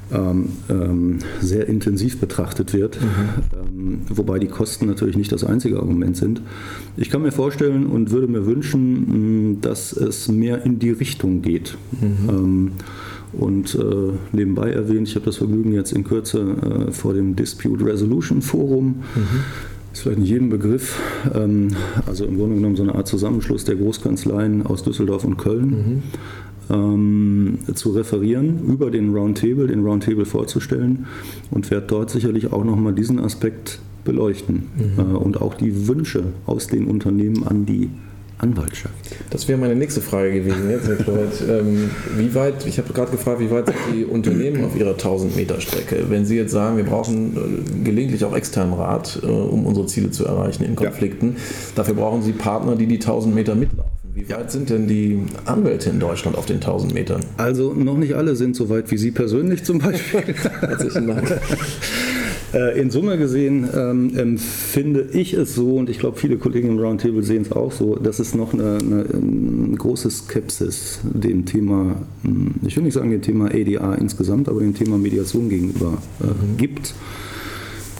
[0.09, 3.07] ähm, ähm, sehr intensiv betrachtet wird, mhm.
[3.53, 6.41] ähm, wobei die Kosten natürlich nicht das einzige Argument sind.
[6.95, 11.77] Ich kann mir vorstellen und würde mir wünschen, dass es mehr in die Richtung geht.
[11.99, 12.71] Mhm.
[13.33, 17.85] Und äh, nebenbei erwähnt, ich habe das Vergnügen jetzt in Kürze äh, vor dem Dispute
[17.85, 19.03] Resolution Forum.
[19.15, 19.43] Mhm.
[19.91, 20.99] Ist vielleicht nicht jedem Begriff.
[21.33, 21.69] Ähm,
[22.05, 25.69] also im Grunde genommen so eine Art Zusammenschluss der Großkanzleien aus Düsseldorf und Köln.
[25.69, 26.03] Mhm.
[26.69, 31.05] Ähm, zu referieren, über den Roundtable, den Roundtable vorzustellen
[31.49, 34.99] und werde dort sicherlich auch nochmal diesen Aspekt beleuchten mhm.
[34.99, 37.89] äh, und auch die Wünsche aus den Unternehmen an die
[38.39, 38.93] Anwaltschaft?
[39.29, 40.89] Das wäre meine nächste Frage gewesen jetzt.
[41.47, 45.35] Ähm, wie weit, ich habe gerade gefragt, wie weit sind die Unternehmen auf ihrer 1000
[45.35, 46.05] Meter Strecke?
[46.09, 50.11] Wenn Sie jetzt sagen, wir brauchen äh, gelegentlich auch externen Rat, äh, um unsere Ziele
[50.11, 51.41] zu erreichen in Konflikten, ja.
[51.75, 53.91] dafür brauchen Sie Partner, die die 1000 Meter mitlaufen.
[54.13, 57.21] Wie weit sind denn die Anwälte in Deutschland auf den 1000 Metern?
[57.37, 60.23] Also noch nicht alle sind so weit wie Sie persönlich zum Beispiel.
[60.61, 61.39] Herzlichen Dank.
[62.53, 66.79] Äh, in Summe gesehen ähm, empfinde ich es so, und ich glaube, viele Kollegen im
[66.79, 71.97] Roundtable sehen es auch so, dass es noch eine, eine, eine, große Skepsis dem Thema,
[72.23, 76.25] hm, ich will nicht sagen dem Thema ADA insgesamt, aber dem Thema Mediation gegenüber äh,
[76.25, 76.57] mhm.
[76.57, 76.93] gibt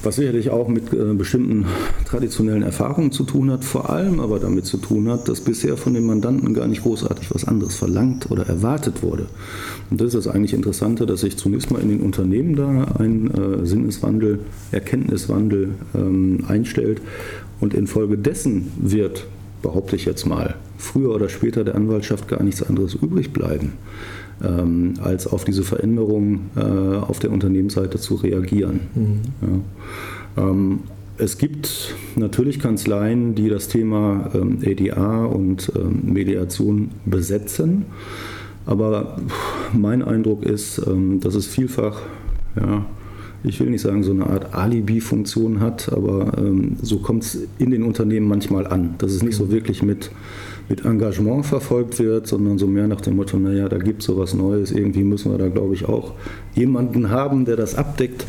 [0.07, 1.65] was sicherlich auch mit äh, bestimmten
[2.05, 5.93] traditionellen Erfahrungen zu tun hat, vor allem aber damit zu tun hat, dass bisher von
[5.93, 9.27] den Mandanten gar nicht großartig was anderes verlangt oder erwartet wurde.
[9.89, 13.31] Und das ist das eigentlich Interessante, dass sich zunächst mal in den Unternehmen da ein
[13.31, 14.39] äh, Sinneswandel,
[14.71, 17.01] Erkenntniswandel ähm, einstellt
[17.59, 19.27] und infolgedessen wird,
[19.61, 23.73] behaupte ich jetzt mal, früher oder später der Anwaltschaft gar nichts anderes übrig bleiben
[24.43, 28.81] ähm, als auf diese Veränderungen äh, auf der Unternehmensseite zu reagieren.
[28.95, 29.21] Mhm.
[29.41, 30.43] Ja.
[30.49, 30.79] Ähm,
[31.17, 37.85] es gibt natürlich Kanzleien, die das Thema ähm, ADA und ähm, Mediation besetzen,
[38.67, 39.19] aber
[39.73, 42.01] mein Eindruck ist, ähm, dass es vielfach,
[42.55, 42.85] ja,
[43.43, 47.71] ich will nicht sagen, so eine Art Alibi-Funktion hat, aber ähm, so kommt es in
[47.71, 50.11] den Unternehmen manchmal an, dass es nicht so wirklich mit
[50.69, 54.17] mit Engagement verfolgt wird, sondern so mehr nach dem Motto, naja, da gibt es so
[54.17, 56.13] was Neues, irgendwie müssen wir da, glaube ich, auch
[56.55, 58.25] jemanden haben, der das abdeckt.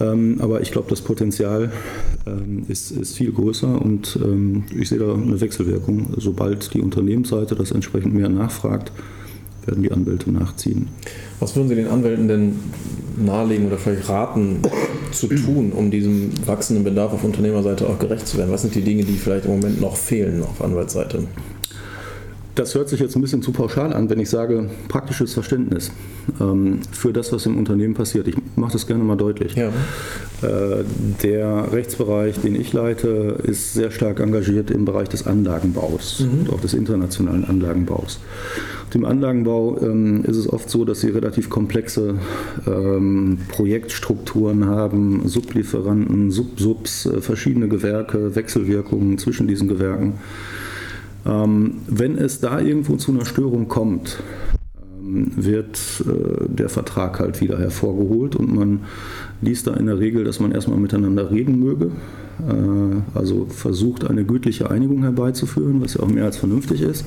[0.00, 1.72] Ähm, aber ich glaube, das Potenzial
[2.26, 6.08] ähm, ist, ist, viel größer und ähm, ich sehe da eine Wechselwirkung.
[6.18, 8.92] Sobald die Unternehmensseite das entsprechend mehr nachfragt,
[9.64, 10.88] werden die Anwälte nachziehen.
[11.40, 12.56] Was würden Sie den Anwälten denn
[13.16, 14.60] nahelegen oder vielleicht raten
[15.12, 18.52] zu tun, um diesem wachsenden Bedarf auf Unternehmerseite auch gerecht zu werden?
[18.52, 21.24] Was sind die Dinge, die vielleicht im Moment noch fehlen auf Anwaltsseite?
[22.56, 25.92] Das hört sich jetzt ein bisschen zu pauschal an, wenn ich sage praktisches Verständnis
[26.40, 28.26] ähm, für das, was im Unternehmen passiert.
[28.28, 29.54] Ich mache das gerne mal deutlich.
[29.54, 29.68] Ja.
[29.68, 30.84] Äh,
[31.22, 36.40] der Rechtsbereich, den ich leite, ist sehr stark engagiert im Bereich des Anlagenbaus mhm.
[36.40, 38.20] und auch des internationalen Anlagenbaus.
[38.94, 42.14] Im Anlagenbau ähm, ist es oft so, dass sie relativ komplexe
[42.66, 50.14] ähm, Projektstrukturen haben, Sublieferanten, Subsubs, äh, verschiedene Gewerke, Wechselwirkungen zwischen diesen Gewerken.
[51.26, 54.22] Ähm, wenn es da irgendwo zu einer Störung kommt,
[55.00, 58.80] ähm, wird äh, der Vertrag halt wieder hervorgeholt und man
[59.40, 61.86] liest da in der Regel, dass man erstmal miteinander reden möge,
[62.46, 67.04] äh, also versucht eine gütliche Einigung herbeizuführen, was ja auch mehr als vernünftig ist.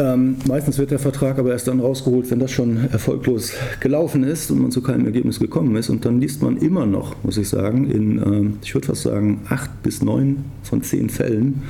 [0.00, 4.50] Ähm, meistens wird der Vertrag aber erst dann rausgeholt, wenn das schon erfolglos gelaufen ist
[4.50, 5.90] und man zu keinem Ergebnis gekommen ist.
[5.90, 9.40] Und dann liest man immer noch, muss ich sagen, in, äh, ich würde fast sagen,
[9.48, 11.62] acht bis neun von zehn Fällen,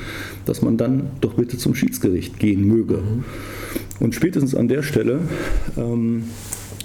[0.45, 2.99] dass man dann doch bitte zum Schiedsgericht gehen möge.
[2.99, 3.25] Mhm.
[3.99, 5.19] Und spätestens an der Stelle,
[5.77, 6.25] ähm,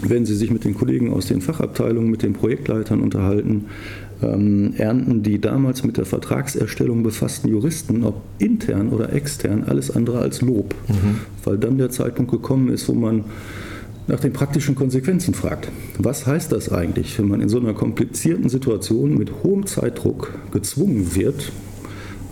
[0.01, 3.65] wenn Sie sich mit den Kollegen aus den Fachabteilungen, mit den Projektleitern unterhalten,
[4.21, 10.19] ähm, ernten die damals mit der Vertragserstellung befassten Juristen, ob intern oder extern, alles andere
[10.19, 11.19] als Lob, mhm.
[11.43, 13.25] weil dann der Zeitpunkt gekommen ist, wo man
[14.07, 15.69] nach den praktischen Konsequenzen fragt.
[15.97, 21.15] Was heißt das eigentlich, wenn man in so einer komplizierten Situation mit hohem Zeitdruck gezwungen
[21.15, 21.51] wird,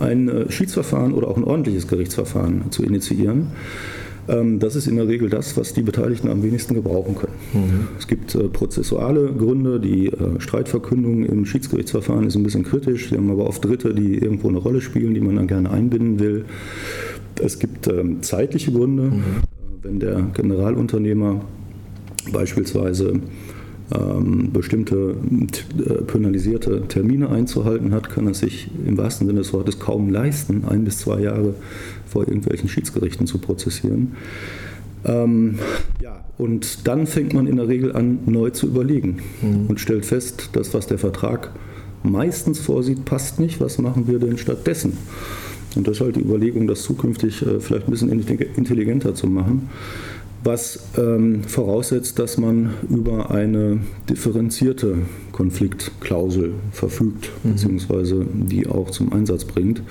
[0.00, 3.48] ein äh, Schiedsverfahren oder auch ein ordentliches Gerichtsverfahren zu initiieren?
[4.28, 7.34] Ähm, das ist in der Regel das, was die Beteiligten am wenigsten gebrauchen können.
[7.52, 7.88] Mhm.
[7.98, 13.10] Es gibt äh, prozessuale Gründe, die äh, Streitverkündung im Schiedsgerichtsverfahren ist ein bisschen kritisch.
[13.10, 16.18] Sie haben aber oft Dritte, die irgendwo eine Rolle spielen, die man dann gerne einbinden
[16.18, 16.44] will.
[17.42, 19.22] Es gibt ähm, zeitliche Gründe, mhm.
[19.82, 21.44] wenn der Generalunternehmer
[22.32, 23.20] beispielsweise
[24.52, 25.14] bestimmte
[25.78, 30.64] äh, penalisierte Termine einzuhalten hat, kann er sich im wahrsten Sinne des Wortes kaum leisten,
[30.66, 31.54] ein bis zwei Jahre
[32.06, 34.12] vor irgendwelchen Schiedsgerichten zu prozessieren.
[35.04, 35.58] Ähm,
[36.02, 39.66] ja, und dann fängt man in der Regel an, neu zu überlegen mhm.
[39.68, 41.50] und stellt fest, dass was der Vertrag
[42.02, 43.60] meistens vorsieht, passt nicht.
[43.60, 44.96] Was machen wir denn stattdessen?
[45.76, 49.68] Und das ist halt die Überlegung, das zukünftig äh, vielleicht ein bisschen intelligenter zu machen
[50.44, 54.98] was ähm, voraussetzt, dass man über eine differenzierte
[55.32, 57.52] Konfliktklausel verfügt, mhm.
[57.52, 59.82] beziehungsweise die auch zum Einsatz bringt.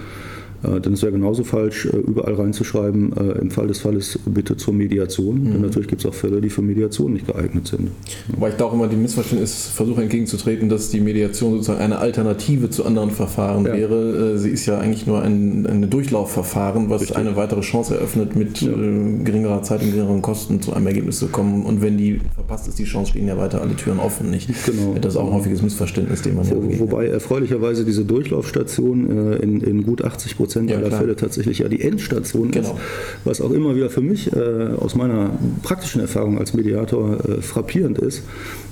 [0.63, 4.55] Äh, denn es wäre genauso falsch, äh, überall reinzuschreiben, äh, im Fall des Falles bitte
[4.57, 5.43] zur Mediation.
[5.43, 5.51] Mhm.
[5.51, 7.91] Denn natürlich gibt es auch Fälle, die für Mediation nicht geeignet sind.
[8.37, 12.69] Weil ich da auch immer dem Missverständnis versuche entgegenzutreten, dass die Mediation sozusagen eine Alternative
[12.69, 13.73] zu anderen Verfahren ja.
[13.73, 14.37] wäre.
[14.37, 17.17] Sie ist ja eigentlich nur ein, ein Durchlaufverfahren, was Richtig.
[17.17, 18.71] eine weitere Chance eröffnet, mit ja.
[18.71, 21.65] geringerer Zeit und geringeren Kosten zu einem Ergebnis zu kommen.
[21.65, 24.29] Und wenn die verpasst ist, die Chance, stehen ja weiter alle Türen offen.
[24.29, 24.49] Nicht?
[24.65, 24.95] Genau.
[24.99, 29.61] Das ist auch ein häufiges Missverständnis, dem man Wo, ja Wobei erfreulicherweise diese Durchlaufstation in,
[29.61, 31.01] in gut 80 Prozent Prozent ja, aller klar.
[31.01, 32.73] Fälle tatsächlich ja die Endstation genau.
[32.73, 32.75] ist,
[33.23, 35.31] was auch immer wieder für mich äh, aus meiner
[35.63, 38.23] praktischen Erfahrung als Mediator äh, frappierend ist,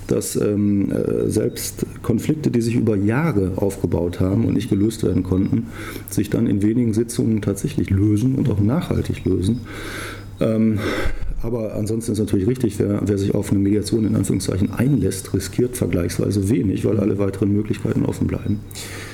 [0.07, 5.23] dass ähm, äh, selbst Konflikte, die sich über Jahre aufgebaut haben und nicht gelöst werden
[5.23, 5.67] konnten,
[6.09, 9.61] sich dann in wenigen Sitzungen tatsächlich lösen und auch nachhaltig lösen.
[10.39, 10.79] Ähm,
[11.43, 15.75] aber ansonsten ist natürlich richtig, wer, wer, sich auf eine Mediation in Anführungszeichen einlässt, riskiert
[15.75, 18.59] vergleichsweise wenig, weil alle weiteren Möglichkeiten offen bleiben.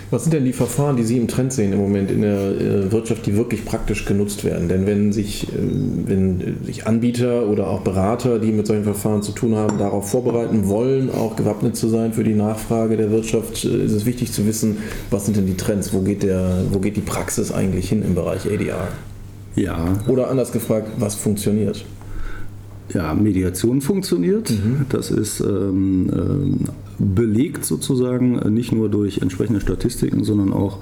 [0.09, 2.91] Was sind denn die Verfahren, die Sie im Trend sehen im Moment in der äh,
[2.91, 4.69] Wirtschaft, die wirklich praktisch genutzt werden?
[4.69, 9.33] Denn wenn sich, äh, wenn sich Anbieter oder auch Berater, die mit solchen Verfahren zu
[9.33, 13.83] tun haben, darauf vorbereiten wollen, auch gewappnet zu sein für die Nachfrage der Wirtschaft, äh,
[13.83, 14.77] ist es wichtig zu wissen,
[15.11, 15.93] was sind denn die Trends?
[15.93, 18.87] Wo geht, der, wo geht die Praxis eigentlich hin im Bereich ADR?
[19.55, 19.97] Ja.
[20.07, 21.83] Oder anders gefragt, was funktioniert?
[22.93, 24.49] Ja, Mediation funktioniert.
[24.49, 24.85] Mhm.
[24.89, 26.59] Das ist ähm, ähm,
[26.97, 30.79] belegt sozusagen äh, nicht nur durch entsprechende Statistiken, sondern auch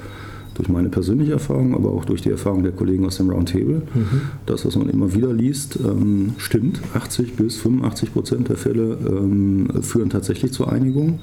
[0.55, 3.81] durch meine persönliche Erfahrung, aber auch durch die Erfahrung der Kollegen aus dem Roundtable.
[3.93, 4.21] Mhm.
[4.45, 6.79] Das, was man immer wieder liest, ähm, stimmt.
[6.93, 11.19] 80 bis 85 Prozent der Fälle ähm, führen tatsächlich zur Einigung.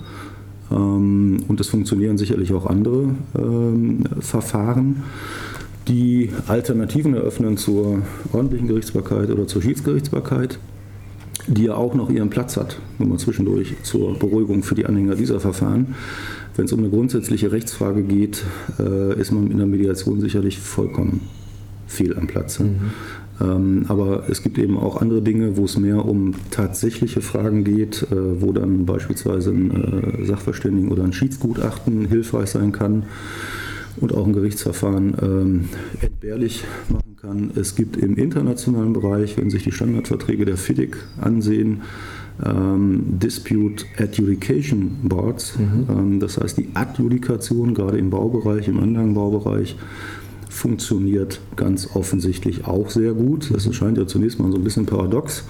[0.71, 5.03] Ähm, und es funktionieren sicherlich auch andere ähm, Verfahren
[5.93, 8.03] die Alternativen eröffnen zur
[8.33, 10.59] ordentlichen Gerichtsbarkeit oder zur Schiedsgerichtsbarkeit
[11.49, 15.17] die ja auch noch ihren Platz hat, nur mal zwischendurch zur Beruhigung für die Anhänger
[15.17, 15.97] dieser Verfahren.
[16.55, 18.45] Wenn es um eine grundsätzliche Rechtsfrage geht,
[18.79, 21.21] äh, ist man in der Mediation sicherlich vollkommen
[21.89, 22.61] fehl am Platz.
[22.61, 22.77] Mhm.
[23.41, 28.03] Ähm, aber es gibt eben auch andere Dinge, wo es mehr um tatsächliche Fragen geht,
[28.03, 33.05] äh, wo dann beispielsweise ein äh, Sachverständigen oder ein Schiedsgutachten hilfreich sein kann
[34.01, 35.69] und auch ein Gerichtsverfahren ähm,
[36.01, 37.51] entbehrlich machen kann.
[37.55, 41.83] Es gibt im internationalen Bereich, wenn sich die Standardverträge der FIDIC ansehen,
[42.45, 45.59] ähm, Dispute Adjudication Boards.
[45.59, 45.87] Mhm.
[45.89, 49.77] Ähm, das heißt, die Adjudikation gerade im Baubereich, im Anlagenbaubereich,
[50.49, 53.51] funktioniert ganz offensichtlich auch sehr gut.
[53.55, 55.45] Das erscheint ja zunächst mal so ein bisschen paradox.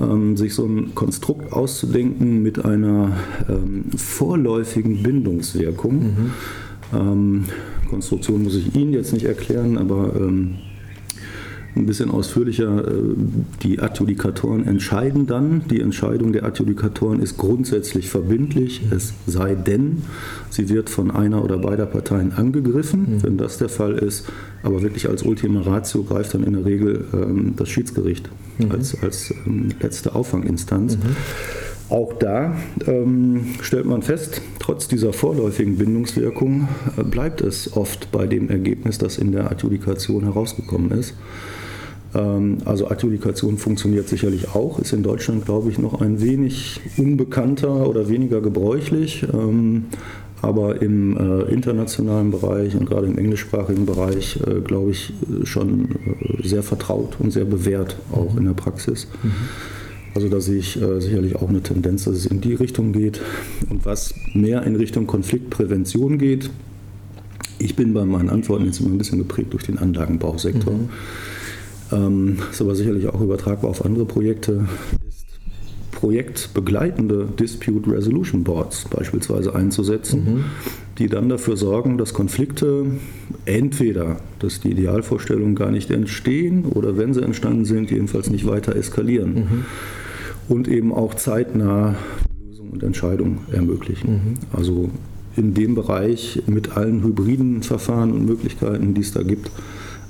[0.00, 3.12] Ähm, sich so ein Konstrukt auszudenken mit einer
[3.48, 5.94] ähm, vorläufigen Bindungswirkung.
[5.94, 6.30] Mhm.
[6.94, 7.44] Ähm,
[7.90, 10.56] Konstruktion muss ich Ihnen jetzt nicht erklären, aber ähm,
[11.76, 12.86] ein bisschen ausführlicher.
[12.86, 12.92] Äh,
[13.62, 15.62] die Adjudikatoren entscheiden dann.
[15.70, 20.02] Die Entscheidung der Adjudikatoren ist grundsätzlich verbindlich, es sei denn,
[20.50, 23.00] sie wird von einer oder beider Parteien angegriffen.
[23.00, 23.22] Mhm.
[23.22, 24.26] Wenn das der Fall ist,
[24.62, 28.28] aber wirklich als Ultima Ratio greift dann in der Regel ähm, das Schiedsgericht
[28.58, 28.70] mhm.
[28.70, 30.96] als, als ähm, letzte Auffanginstanz.
[30.96, 31.16] Mhm.
[31.94, 32.56] Auch da
[32.88, 38.98] ähm, stellt man fest, trotz dieser vorläufigen Bindungswirkung äh, bleibt es oft bei dem Ergebnis,
[38.98, 41.14] das in der Adjudikation herausgekommen ist.
[42.12, 47.88] Ähm, also Adjudikation funktioniert sicherlich auch, ist in Deutschland, glaube ich, noch ein wenig unbekannter
[47.88, 49.24] oder weniger gebräuchlich.
[49.32, 49.84] Ähm,
[50.42, 55.12] aber im äh, internationalen Bereich und gerade im englischsprachigen Bereich, äh, glaube ich,
[55.44, 59.06] schon äh, sehr vertraut und sehr bewährt auch in der Praxis.
[59.22, 59.30] Mhm.
[60.14, 63.20] Also da sehe ich äh, sicherlich auch eine Tendenz, dass es in die Richtung geht.
[63.68, 66.50] Und was mehr in Richtung Konfliktprävention geht,
[67.58, 70.74] ich bin bei meinen Antworten jetzt immer ein bisschen geprägt durch den Anlagenbausektor.
[70.74, 70.88] Mhm.
[71.92, 74.66] Ähm, ist aber sicherlich auch übertragbar auf andere Projekte.
[75.08, 75.26] Ist
[75.92, 80.44] projektbegleitende Dispute Resolution Boards beispielsweise einzusetzen, mhm.
[80.98, 82.86] die dann dafür sorgen, dass Konflikte
[83.46, 88.76] entweder, dass die Idealvorstellungen gar nicht entstehen oder wenn sie entstanden sind, jedenfalls nicht weiter
[88.76, 89.34] eskalieren.
[89.34, 89.64] Mhm
[90.48, 91.96] und eben auch zeitnah
[92.46, 94.10] Lösungen und Entscheidungen ermöglichen.
[94.12, 94.34] Mhm.
[94.52, 94.90] Also
[95.36, 99.50] in dem Bereich mit allen hybriden Verfahren und Möglichkeiten, die es da gibt,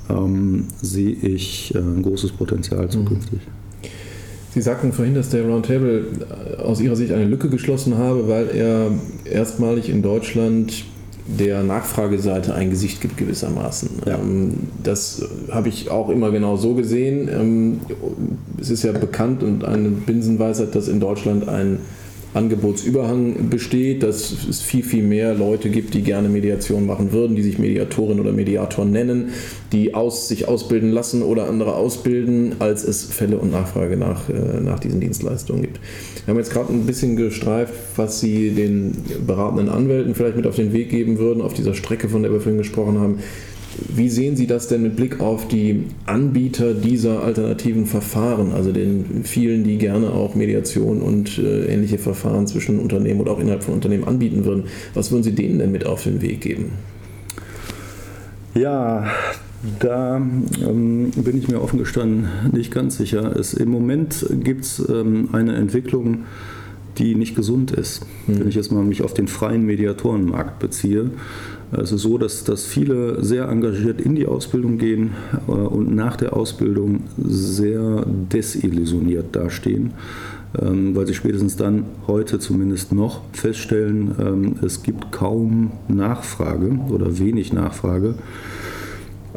[0.09, 3.39] ähm, sehe ich äh, ein großes Potenzial zukünftig.
[4.53, 6.05] Sie sagten vorhin, dass der Roundtable
[6.63, 8.91] aus Ihrer Sicht eine Lücke geschlossen habe, weil er
[9.25, 10.85] erstmalig in Deutschland
[11.27, 13.89] der Nachfrageseite ein Gesicht gibt gewissermaßen.
[14.05, 14.15] Ja.
[14.15, 17.27] Ähm, das habe ich auch immer genau so gesehen.
[17.29, 17.81] Ähm,
[18.59, 21.79] es ist ja bekannt und eine Binsenweisheit, dass in Deutschland ein
[22.35, 27.41] Angebotsüberhang besteht, dass es viel, viel mehr Leute gibt, die gerne Mediation machen würden, die
[27.41, 29.29] sich Mediatorin oder Mediator nennen,
[29.71, 34.59] die aus, sich ausbilden lassen oder andere ausbilden, als es Fälle und Nachfrage nach, äh,
[34.61, 35.79] nach diesen Dienstleistungen gibt.
[36.25, 38.95] Wir haben jetzt gerade ein bisschen gestreift, was Sie den
[39.25, 42.41] beratenden Anwälten vielleicht mit auf den Weg geben würden, auf dieser Strecke, von der wir
[42.41, 43.19] vorhin gesprochen haben.
[43.93, 49.23] Wie sehen Sie das denn mit Blick auf die Anbieter dieser alternativen Verfahren, also den
[49.23, 53.73] vielen, die gerne auch Mediation und äh, ähnliche Verfahren zwischen Unternehmen oder auch innerhalb von
[53.73, 54.65] Unternehmen anbieten würden?
[54.93, 56.73] Was würden Sie denen denn mit auf den Weg geben?
[58.53, 59.07] Ja,
[59.79, 63.35] da ähm, bin ich mir offen gestanden nicht ganz sicher.
[63.35, 66.23] Es, Im Moment gibt es ähm, eine Entwicklung,
[66.97, 68.05] die nicht gesund ist.
[68.27, 68.39] Mhm.
[68.39, 71.11] Wenn ich jetzt mal mich auf den freien Mediatorenmarkt beziehe,
[71.71, 75.11] es ist so, dass, dass viele sehr engagiert in die Ausbildung gehen
[75.47, 79.93] äh, und nach der Ausbildung sehr desillusioniert dastehen,
[80.61, 87.17] ähm, weil sie spätestens dann heute zumindest noch feststellen, ähm, es gibt kaum Nachfrage oder
[87.17, 88.15] wenig Nachfrage.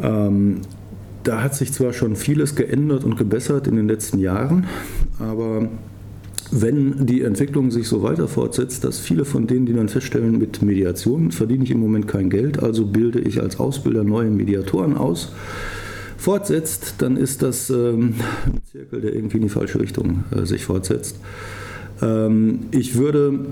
[0.00, 0.60] Ähm,
[1.24, 4.66] da hat sich zwar schon vieles geändert und gebessert in den letzten Jahren,
[5.18, 5.68] aber
[6.50, 10.62] wenn die Entwicklung sich so weiter fortsetzt, dass viele von denen, die dann feststellen, mit
[10.62, 15.32] Mediation verdiene ich im Moment kein Geld, also bilde ich als Ausbilder neue Mediatoren aus,
[16.16, 18.14] fortsetzt, dann ist das ähm,
[18.46, 21.20] ein Zirkel, der irgendwie in die falsche Richtung äh, sich fortsetzt.
[22.02, 23.46] Ähm, ich würde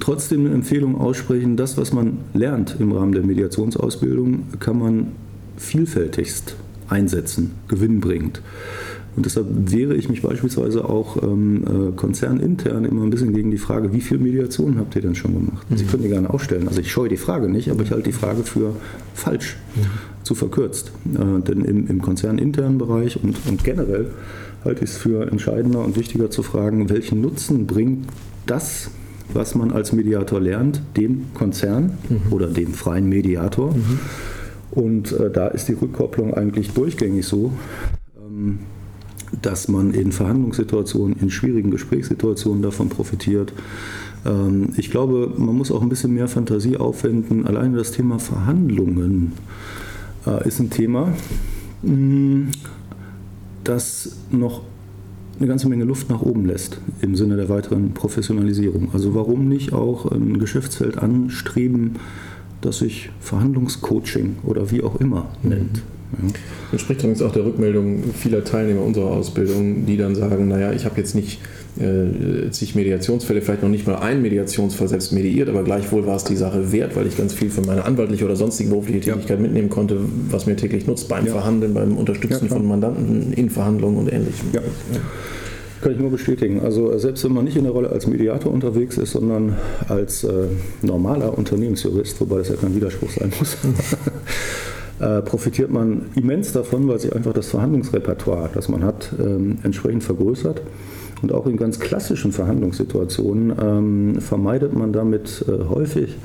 [0.00, 5.12] trotzdem eine Empfehlung aussprechen, das, was man lernt im Rahmen der Mediationsausbildung, kann man
[5.56, 6.56] vielfältigst
[6.88, 8.42] einsetzen, gewinnbringend.
[9.16, 13.58] Und deshalb wehre ich mich beispielsweise auch ähm, äh, konzernintern immer ein bisschen gegen die
[13.58, 15.68] Frage, wie viel Mediation habt ihr denn schon gemacht?
[15.70, 15.76] Mhm.
[15.78, 16.68] Sie können die gerne aufstellen.
[16.68, 18.76] Also ich scheue die Frage nicht, aber ich halte die Frage für
[19.14, 19.80] falsch, mhm.
[20.22, 20.92] zu verkürzt.
[21.14, 24.10] Äh, denn im, im konzerninternen Bereich und, und generell
[24.64, 28.06] halte ich es für entscheidender und wichtiger zu fragen, welchen Nutzen bringt
[28.44, 28.90] das,
[29.32, 32.32] was man als Mediator lernt, dem Konzern mhm.
[32.32, 33.72] oder dem freien Mediator.
[33.72, 33.98] Mhm.
[34.72, 37.52] Und äh, da ist die Rückkopplung eigentlich durchgängig so.
[38.18, 38.58] Ähm,
[39.42, 43.52] dass man in Verhandlungssituationen, in schwierigen Gesprächssituationen davon profitiert.
[44.24, 47.46] Ähm, ich glaube, man muss auch ein bisschen mehr Fantasie aufwenden.
[47.46, 49.32] Alleine das Thema Verhandlungen
[50.26, 51.12] äh, ist ein Thema,
[51.82, 52.48] mm,
[53.64, 54.62] das noch
[55.38, 58.88] eine ganze Menge Luft nach oben lässt im Sinne der weiteren Professionalisierung.
[58.94, 61.96] Also warum nicht auch ein Geschäftsfeld anstreben,
[62.60, 65.78] das sich Verhandlungscoaching oder wie auch immer nennt.
[66.12, 66.28] Ja.
[66.72, 70.98] Entspricht übrigens auch der Rückmeldung vieler Teilnehmer unserer Ausbildung, die dann sagen, naja, ich habe
[70.98, 71.40] jetzt nicht
[71.78, 76.24] äh, zig Mediationsfälle, vielleicht noch nicht mal einen Mediationsfall selbst mediiert, aber gleichwohl war es
[76.24, 79.42] die Sache wert, weil ich ganz viel für meine anwaltliche oder sonstige berufliche Tätigkeit ja.
[79.42, 79.98] mitnehmen konnte,
[80.30, 81.32] was mir täglich nutzt beim ja.
[81.32, 84.48] Verhandeln, beim Unterstützen von Mandanten in Verhandlungen und ähnlichem.
[85.82, 86.60] Kann ich nur bestätigen.
[86.60, 89.56] Also äh, selbst wenn man nicht in der Rolle als Mediator unterwegs ist, sondern
[89.88, 90.48] als äh,
[90.82, 93.56] normaler Unternehmensjurist, wobei das ja kein Widerspruch sein muss,
[95.00, 100.04] äh, profitiert man immens davon, weil sich einfach das Verhandlungsrepertoire, das man hat, ähm, entsprechend
[100.04, 100.62] vergrößert.
[101.22, 106.16] Und auch in ganz klassischen Verhandlungssituationen ähm, vermeidet man damit äh, häufig,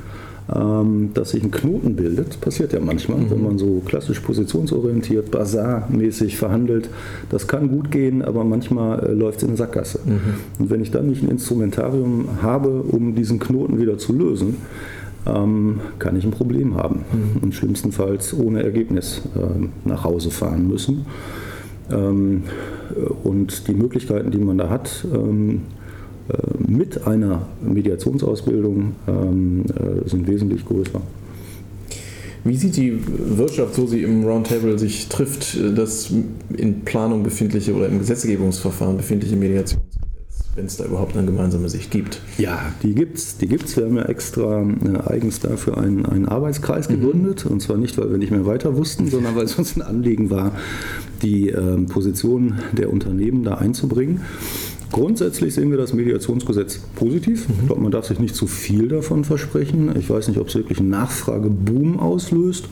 [0.48, 2.40] dass sich ein Knoten bildet.
[2.40, 3.30] Passiert ja manchmal, mhm.
[3.30, 6.90] wenn man so klassisch positionsorientiert, basarmäßig verhandelt.
[7.30, 10.00] Das kann gut gehen, aber manchmal äh, läuft es in eine Sackgasse.
[10.04, 10.20] Mhm.
[10.58, 14.56] Und wenn ich dann nicht ein Instrumentarium habe, um diesen Knoten wieder zu lösen,
[15.26, 17.42] ähm, kann ich ein Problem haben mhm.
[17.42, 21.06] und schlimmstenfalls ohne Ergebnis äh, nach Hause fahren müssen.
[21.90, 22.42] Ähm,
[23.22, 25.81] und die Möglichkeiten, die man da hat, ähm, äh,
[26.58, 31.00] mit einer Mediationsausbildung ähm, äh, sind wesentlich größer.
[32.44, 36.12] Wie sieht die Wirtschaft, so sie im Roundtable sich trifft, das
[36.56, 39.80] in Planung befindliche oder im Gesetzgebungsverfahren befindliche Mediation?
[40.54, 42.20] wenn es da überhaupt eine gemeinsame Sicht gibt.
[42.36, 43.38] Ja, die gibt es.
[43.38, 43.76] Die gibt's.
[43.76, 47.00] Wir haben ja extra äh, eigens dafür einen, einen Arbeitskreis mhm.
[47.00, 47.46] gegründet.
[47.46, 50.30] Und zwar nicht, weil wir nicht mehr weiter wussten, sondern weil es uns ein Anliegen
[50.30, 50.52] war,
[51.22, 54.20] die äh, Position der Unternehmen da einzubringen.
[54.92, 57.46] Grundsätzlich sehen wir das Mediationsgesetz positiv.
[57.48, 59.90] Ich glaube, man darf sich nicht zu viel davon versprechen.
[59.98, 62.66] Ich weiß nicht, ob es wirklich einen Nachfrageboom auslöst.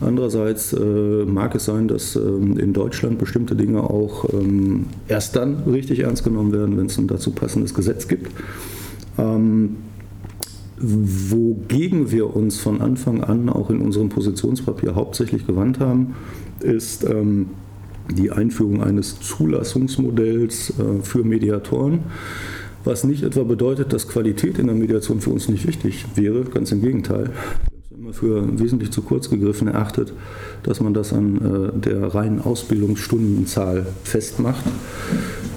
[0.00, 5.64] Andererseits äh, mag es sein, dass ähm, in Deutschland bestimmte Dinge auch ähm, erst dann
[5.64, 8.30] richtig ernst genommen werden, wenn es ein dazu passendes Gesetz gibt.
[9.18, 9.76] Ähm,
[10.78, 16.14] wogegen wir uns von Anfang an auch in unserem Positionspapier hauptsächlich gewandt haben,
[16.60, 17.46] ist ähm,
[18.10, 22.00] die Einführung eines Zulassungsmodells äh, für Mediatoren,
[22.84, 26.70] was nicht etwa bedeutet, dass Qualität in der Mediation für uns nicht wichtig wäre, ganz
[26.72, 27.30] im Gegenteil.
[27.98, 30.12] Immer für wesentlich zu kurz gegriffen erachtet,
[30.62, 34.64] dass man das an äh, der reinen Ausbildungsstundenzahl festmacht,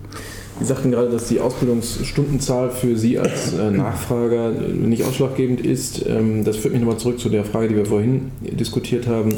[0.60, 6.04] Sie sagten gerade, dass die Ausbildungsstundenzahl für Sie als äh, Nachfrager nicht ausschlaggebend ist.
[6.06, 9.34] Ähm, das führt mich nochmal zurück zu der Frage, die wir vorhin diskutiert haben,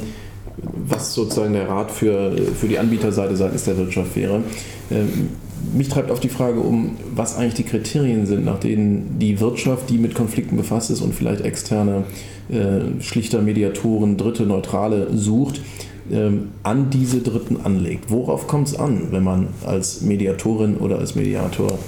[0.86, 4.42] was sozusagen der Rat für, für die Anbieterseite seitens der Wirtschaft wäre.
[4.90, 5.30] Ähm,
[5.74, 9.90] mich treibt auf die Frage um, was eigentlich die Kriterien sind, nach denen die Wirtschaft,
[9.90, 12.04] die mit Konflikten befasst ist und vielleicht externe
[12.51, 15.61] äh, schlichter Mediatoren, Dritte, Neutrale sucht,
[16.11, 18.11] ähm, an diese Dritten anlegt.
[18.11, 21.78] Worauf kommt es an, wenn man als Mediatorin oder als Mediator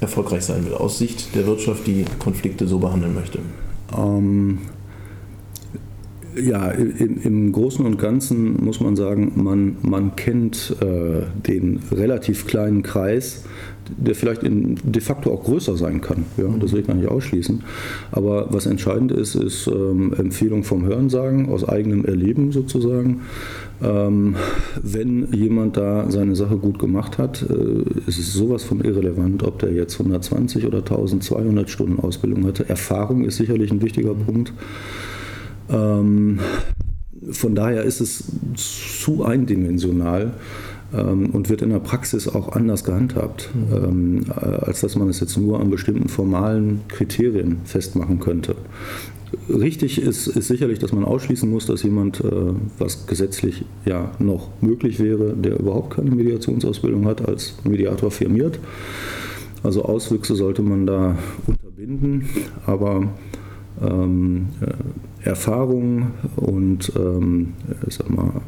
[0.00, 3.38] erfolgreich sein will, aus Sicht der Wirtschaft, die Konflikte so behandeln möchte?
[3.96, 4.58] Ähm,
[6.36, 12.46] ja, im, im, Großen und Ganzen muss man sagen, man, man kennt äh, den relativ
[12.46, 13.44] kleinen Kreis,
[13.96, 16.24] der vielleicht in, de facto auch größer sein kann.
[16.36, 17.62] Ja, das will ich gar nicht ausschließen.
[18.12, 23.22] Aber was entscheidend ist, ist ähm, Empfehlung vom Hörensagen, aus eigenem Erleben sozusagen.
[23.82, 24.36] Ähm,
[24.80, 29.58] wenn jemand da seine Sache gut gemacht hat, äh, ist es sowas von irrelevant, ob
[29.58, 32.68] der jetzt 120 oder 1200 Stunden Ausbildung hatte.
[32.68, 34.52] Erfahrung ist sicherlich ein wichtiger Punkt.
[35.70, 36.40] Ähm,
[37.30, 40.32] von daher ist es zu eindimensional
[40.92, 45.36] ähm, und wird in der Praxis auch anders gehandhabt, ähm, als dass man es jetzt
[45.36, 48.56] nur an bestimmten formalen Kriterien festmachen könnte.
[49.48, 52.30] Richtig ist, ist sicherlich, dass man ausschließen muss, dass jemand, äh,
[52.78, 58.58] was gesetzlich ja noch möglich wäre, der überhaupt keine Mediationsausbildung hat, als Mediator firmiert.
[59.62, 62.28] Also Auswüchse sollte man da unterbinden,
[62.66, 63.08] aber
[63.80, 64.66] ähm, äh,
[65.24, 67.54] Erfahrung und ähm,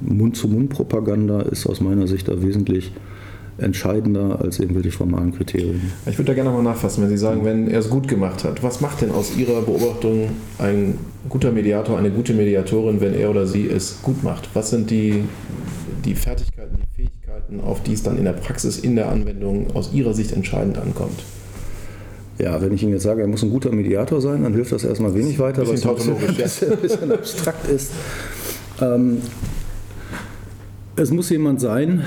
[0.01, 2.93] Mund-zu-Mund-Propaganda ist aus meiner Sicht da wesentlich
[3.59, 5.93] entscheidender als irgendwelche formalen Kriterien.
[6.07, 8.62] Ich würde da gerne mal nachfassen, wenn Sie sagen, wenn er es gut gemacht hat.
[8.62, 10.99] Was macht denn aus Ihrer Beobachtung ein
[11.29, 14.49] guter Mediator, eine gute Mediatorin, wenn er oder sie es gut macht?
[14.55, 15.25] Was sind die,
[16.05, 19.93] die Fertigkeiten, die Fähigkeiten, auf die es dann in der Praxis, in der Anwendung aus
[19.93, 21.22] Ihrer Sicht entscheidend ankommt?
[22.39, 24.85] Ja, wenn ich Ihnen jetzt sage, er muss ein guter Mediator sein, dann hilft das
[24.85, 27.93] erstmal wenig weiter, weil es ein bisschen, ein bisschen abstrakt ist.
[28.80, 29.18] Ähm,
[30.97, 32.05] es muss jemand sein,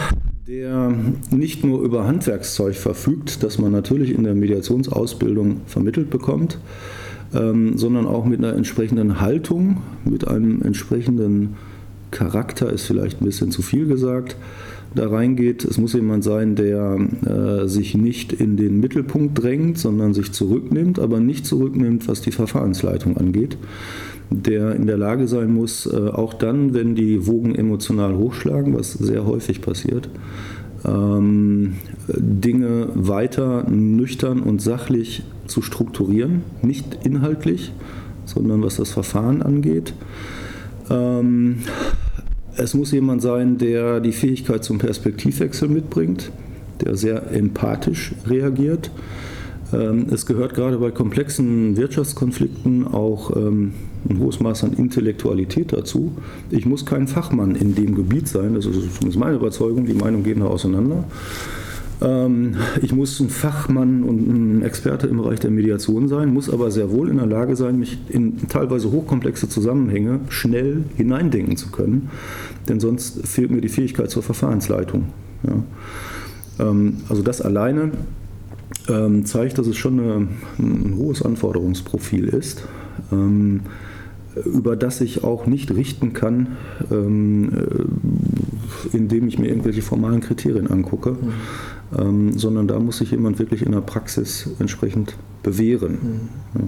[0.48, 0.94] der
[1.30, 6.60] nicht nur über Handwerkszeug verfügt, das man natürlich in der Mediationsausbildung vermittelt bekommt,
[7.34, 11.56] ähm, sondern auch mit einer entsprechenden Haltung, mit einem entsprechenden
[12.12, 14.38] Charakter ist vielleicht ein bisschen zu viel gesagt,
[14.98, 15.64] da reingeht.
[15.66, 21.00] Es muss jemand sein, der äh, sich nicht in den Mittelpunkt drängt, sondern sich zurücknimmt,
[21.00, 23.58] aber nicht zurücknimmt, was die Verfahrensleitung angeht.
[24.30, 28.94] Der in der Lage sein muss, äh, auch dann, wenn die Wogen emotional hochschlagen, was
[28.94, 30.10] sehr häufig passiert,
[30.86, 31.76] ähm,
[32.08, 37.72] Dinge weiter nüchtern und sachlich zu strukturieren, nicht inhaltlich,
[38.26, 39.94] sondern was das Verfahren angeht.
[40.90, 41.60] Ähm,
[42.58, 46.32] es muss jemand sein, der die Fähigkeit zum Perspektivwechsel mitbringt,
[46.82, 48.92] der sehr empathisch reagiert.
[49.74, 53.74] Ähm, es gehört gerade bei komplexen Wirtschaftskonflikten auch ähm,
[54.10, 56.14] ein hohes Maß an Intellektualität dazu.
[56.50, 60.24] Ich muss kein Fachmann in dem Gebiet sein, das ist zumindest meine Überzeugung, die Meinungen
[60.24, 61.04] gehen da auseinander.
[62.02, 66.72] Ähm, ich muss ein Fachmann und ein Experte im Bereich der Mediation sein, muss aber
[66.72, 72.10] sehr wohl in der Lage sein, mich in teilweise hochkomplexe Zusammenhänge schnell hineindenken zu können,
[72.70, 75.06] denn sonst fehlt mir die Fähigkeit zur Verfahrensleitung.
[76.60, 77.92] Ähm, also das alleine
[78.90, 80.28] ähm, zeigt, dass es schon
[80.60, 82.64] ein hohes Anforderungsprofil ist
[84.46, 86.58] über das ich auch nicht richten kann,
[86.92, 91.34] ähm, äh, indem ich mir irgendwelche formalen Kriterien angucke, mhm
[91.98, 95.94] ähm, sondern da muss sich jemand wirklich in der Praxis entsprechend bewähren.
[96.54, 96.60] Mhm.
[96.60, 96.68] Ja.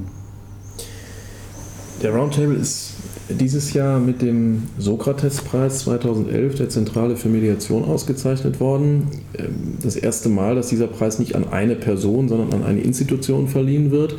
[2.03, 2.93] Der Roundtable ist
[3.29, 9.07] dieses Jahr mit dem Sokrates-Preis 2011 der Zentrale für Mediation ausgezeichnet worden.
[9.37, 13.47] Ähm, das erste Mal, dass dieser Preis nicht an eine Person, sondern an eine Institution
[13.47, 14.15] verliehen wird.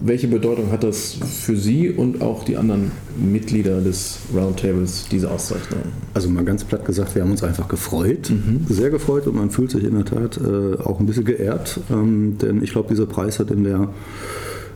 [0.00, 5.80] Welche Bedeutung hat das für Sie und auch die anderen Mitglieder des Roundtables, diese Auszeichnung?
[6.14, 8.64] Also mal ganz platt gesagt, wir haben uns einfach gefreut, mhm.
[8.68, 12.38] sehr gefreut und man fühlt sich in der Tat äh, auch ein bisschen geehrt, ähm,
[12.38, 13.88] denn ich glaube, dieser Preis hat in der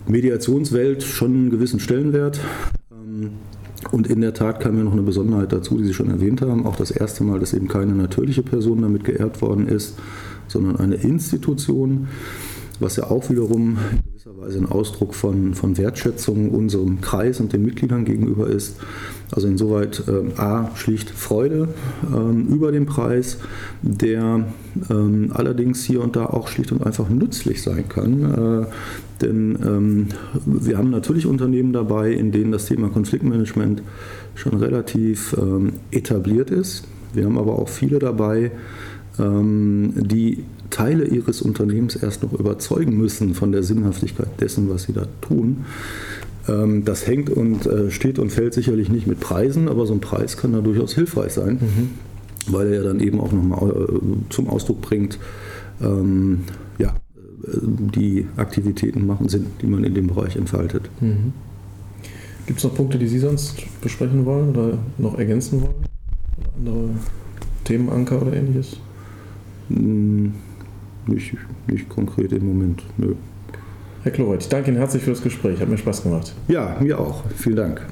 [0.08, 2.40] Mediationswelt schon einen gewissen Stellenwert.
[2.90, 3.30] Ähm,
[3.92, 6.66] und in der Tat kam mir noch eine Besonderheit dazu, die Sie schon erwähnt haben.
[6.66, 9.98] Auch das erste Mal, dass eben keine natürliche Person damit geehrt worden ist,
[10.48, 12.08] sondern eine Institution,
[12.80, 13.78] was ja auch wiederum
[14.22, 18.76] gewisserweise ein Ausdruck von, von Wertschätzung unserem Kreis und den Mitgliedern gegenüber ist.
[19.32, 21.68] Also insoweit äh, A, schlicht Freude
[22.14, 23.38] ähm, über den Preis,
[23.82, 24.46] der
[24.90, 28.62] ähm, allerdings hier und da auch schlicht und einfach nützlich sein kann.
[28.62, 28.66] Äh,
[29.22, 30.08] denn ähm,
[30.44, 33.82] wir haben natürlich Unternehmen dabei, in denen das Thema Konfliktmanagement
[34.36, 36.84] schon relativ ähm, etabliert ist.
[37.12, 38.52] Wir haben aber auch viele dabei,
[39.18, 44.92] ähm, die Teile ihres Unternehmens erst noch überzeugen müssen von der Sinnhaftigkeit dessen, was sie
[44.92, 45.64] da tun.
[46.48, 50.00] Ähm, das hängt und äh, steht und fällt sicherlich nicht mit Preisen, aber so ein
[50.00, 52.52] Preis kann da durchaus hilfreich sein, mhm.
[52.52, 55.18] weil er ja dann eben auch nochmal äh, zum Ausdruck bringt,
[55.80, 56.40] ähm,
[56.78, 56.88] ja,
[57.44, 57.58] äh,
[57.94, 60.90] die Aktivitäten machen Sinn, die man in dem Bereich entfaltet.
[61.00, 61.32] Mhm.
[62.46, 65.92] Gibt es noch Punkte, die Sie sonst besprechen wollen oder noch ergänzen wollen?
[66.58, 66.90] andere
[67.64, 68.76] Themenanker oder ähnliches?
[69.68, 70.34] Hm.
[71.06, 71.34] Nicht,
[71.66, 73.14] nicht konkret im Moment, nö.
[74.02, 75.60] Herr Klowert, ich danke Ihnen herzlich für das Gespräch.
[75.60, 76.34] Hat mir Spaß gemacht.
[76.48, 77.22] Ja, mir auch.
[77.36, 77.86] Vielen Dank.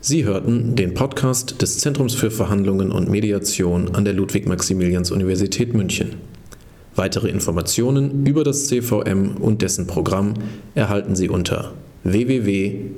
[0.00, 6.10] Sie hörten den Podcast des Zentrums für Verhandlungen und Mediation an der Ludwig-Maximilians-Universität München.
[6.94, 10.34] Weitere Informationen über das CVM und dessen Programm
[10.76, 11.72] erhalten Sie unter
[12.04, 12.94] www.c-v-m.org.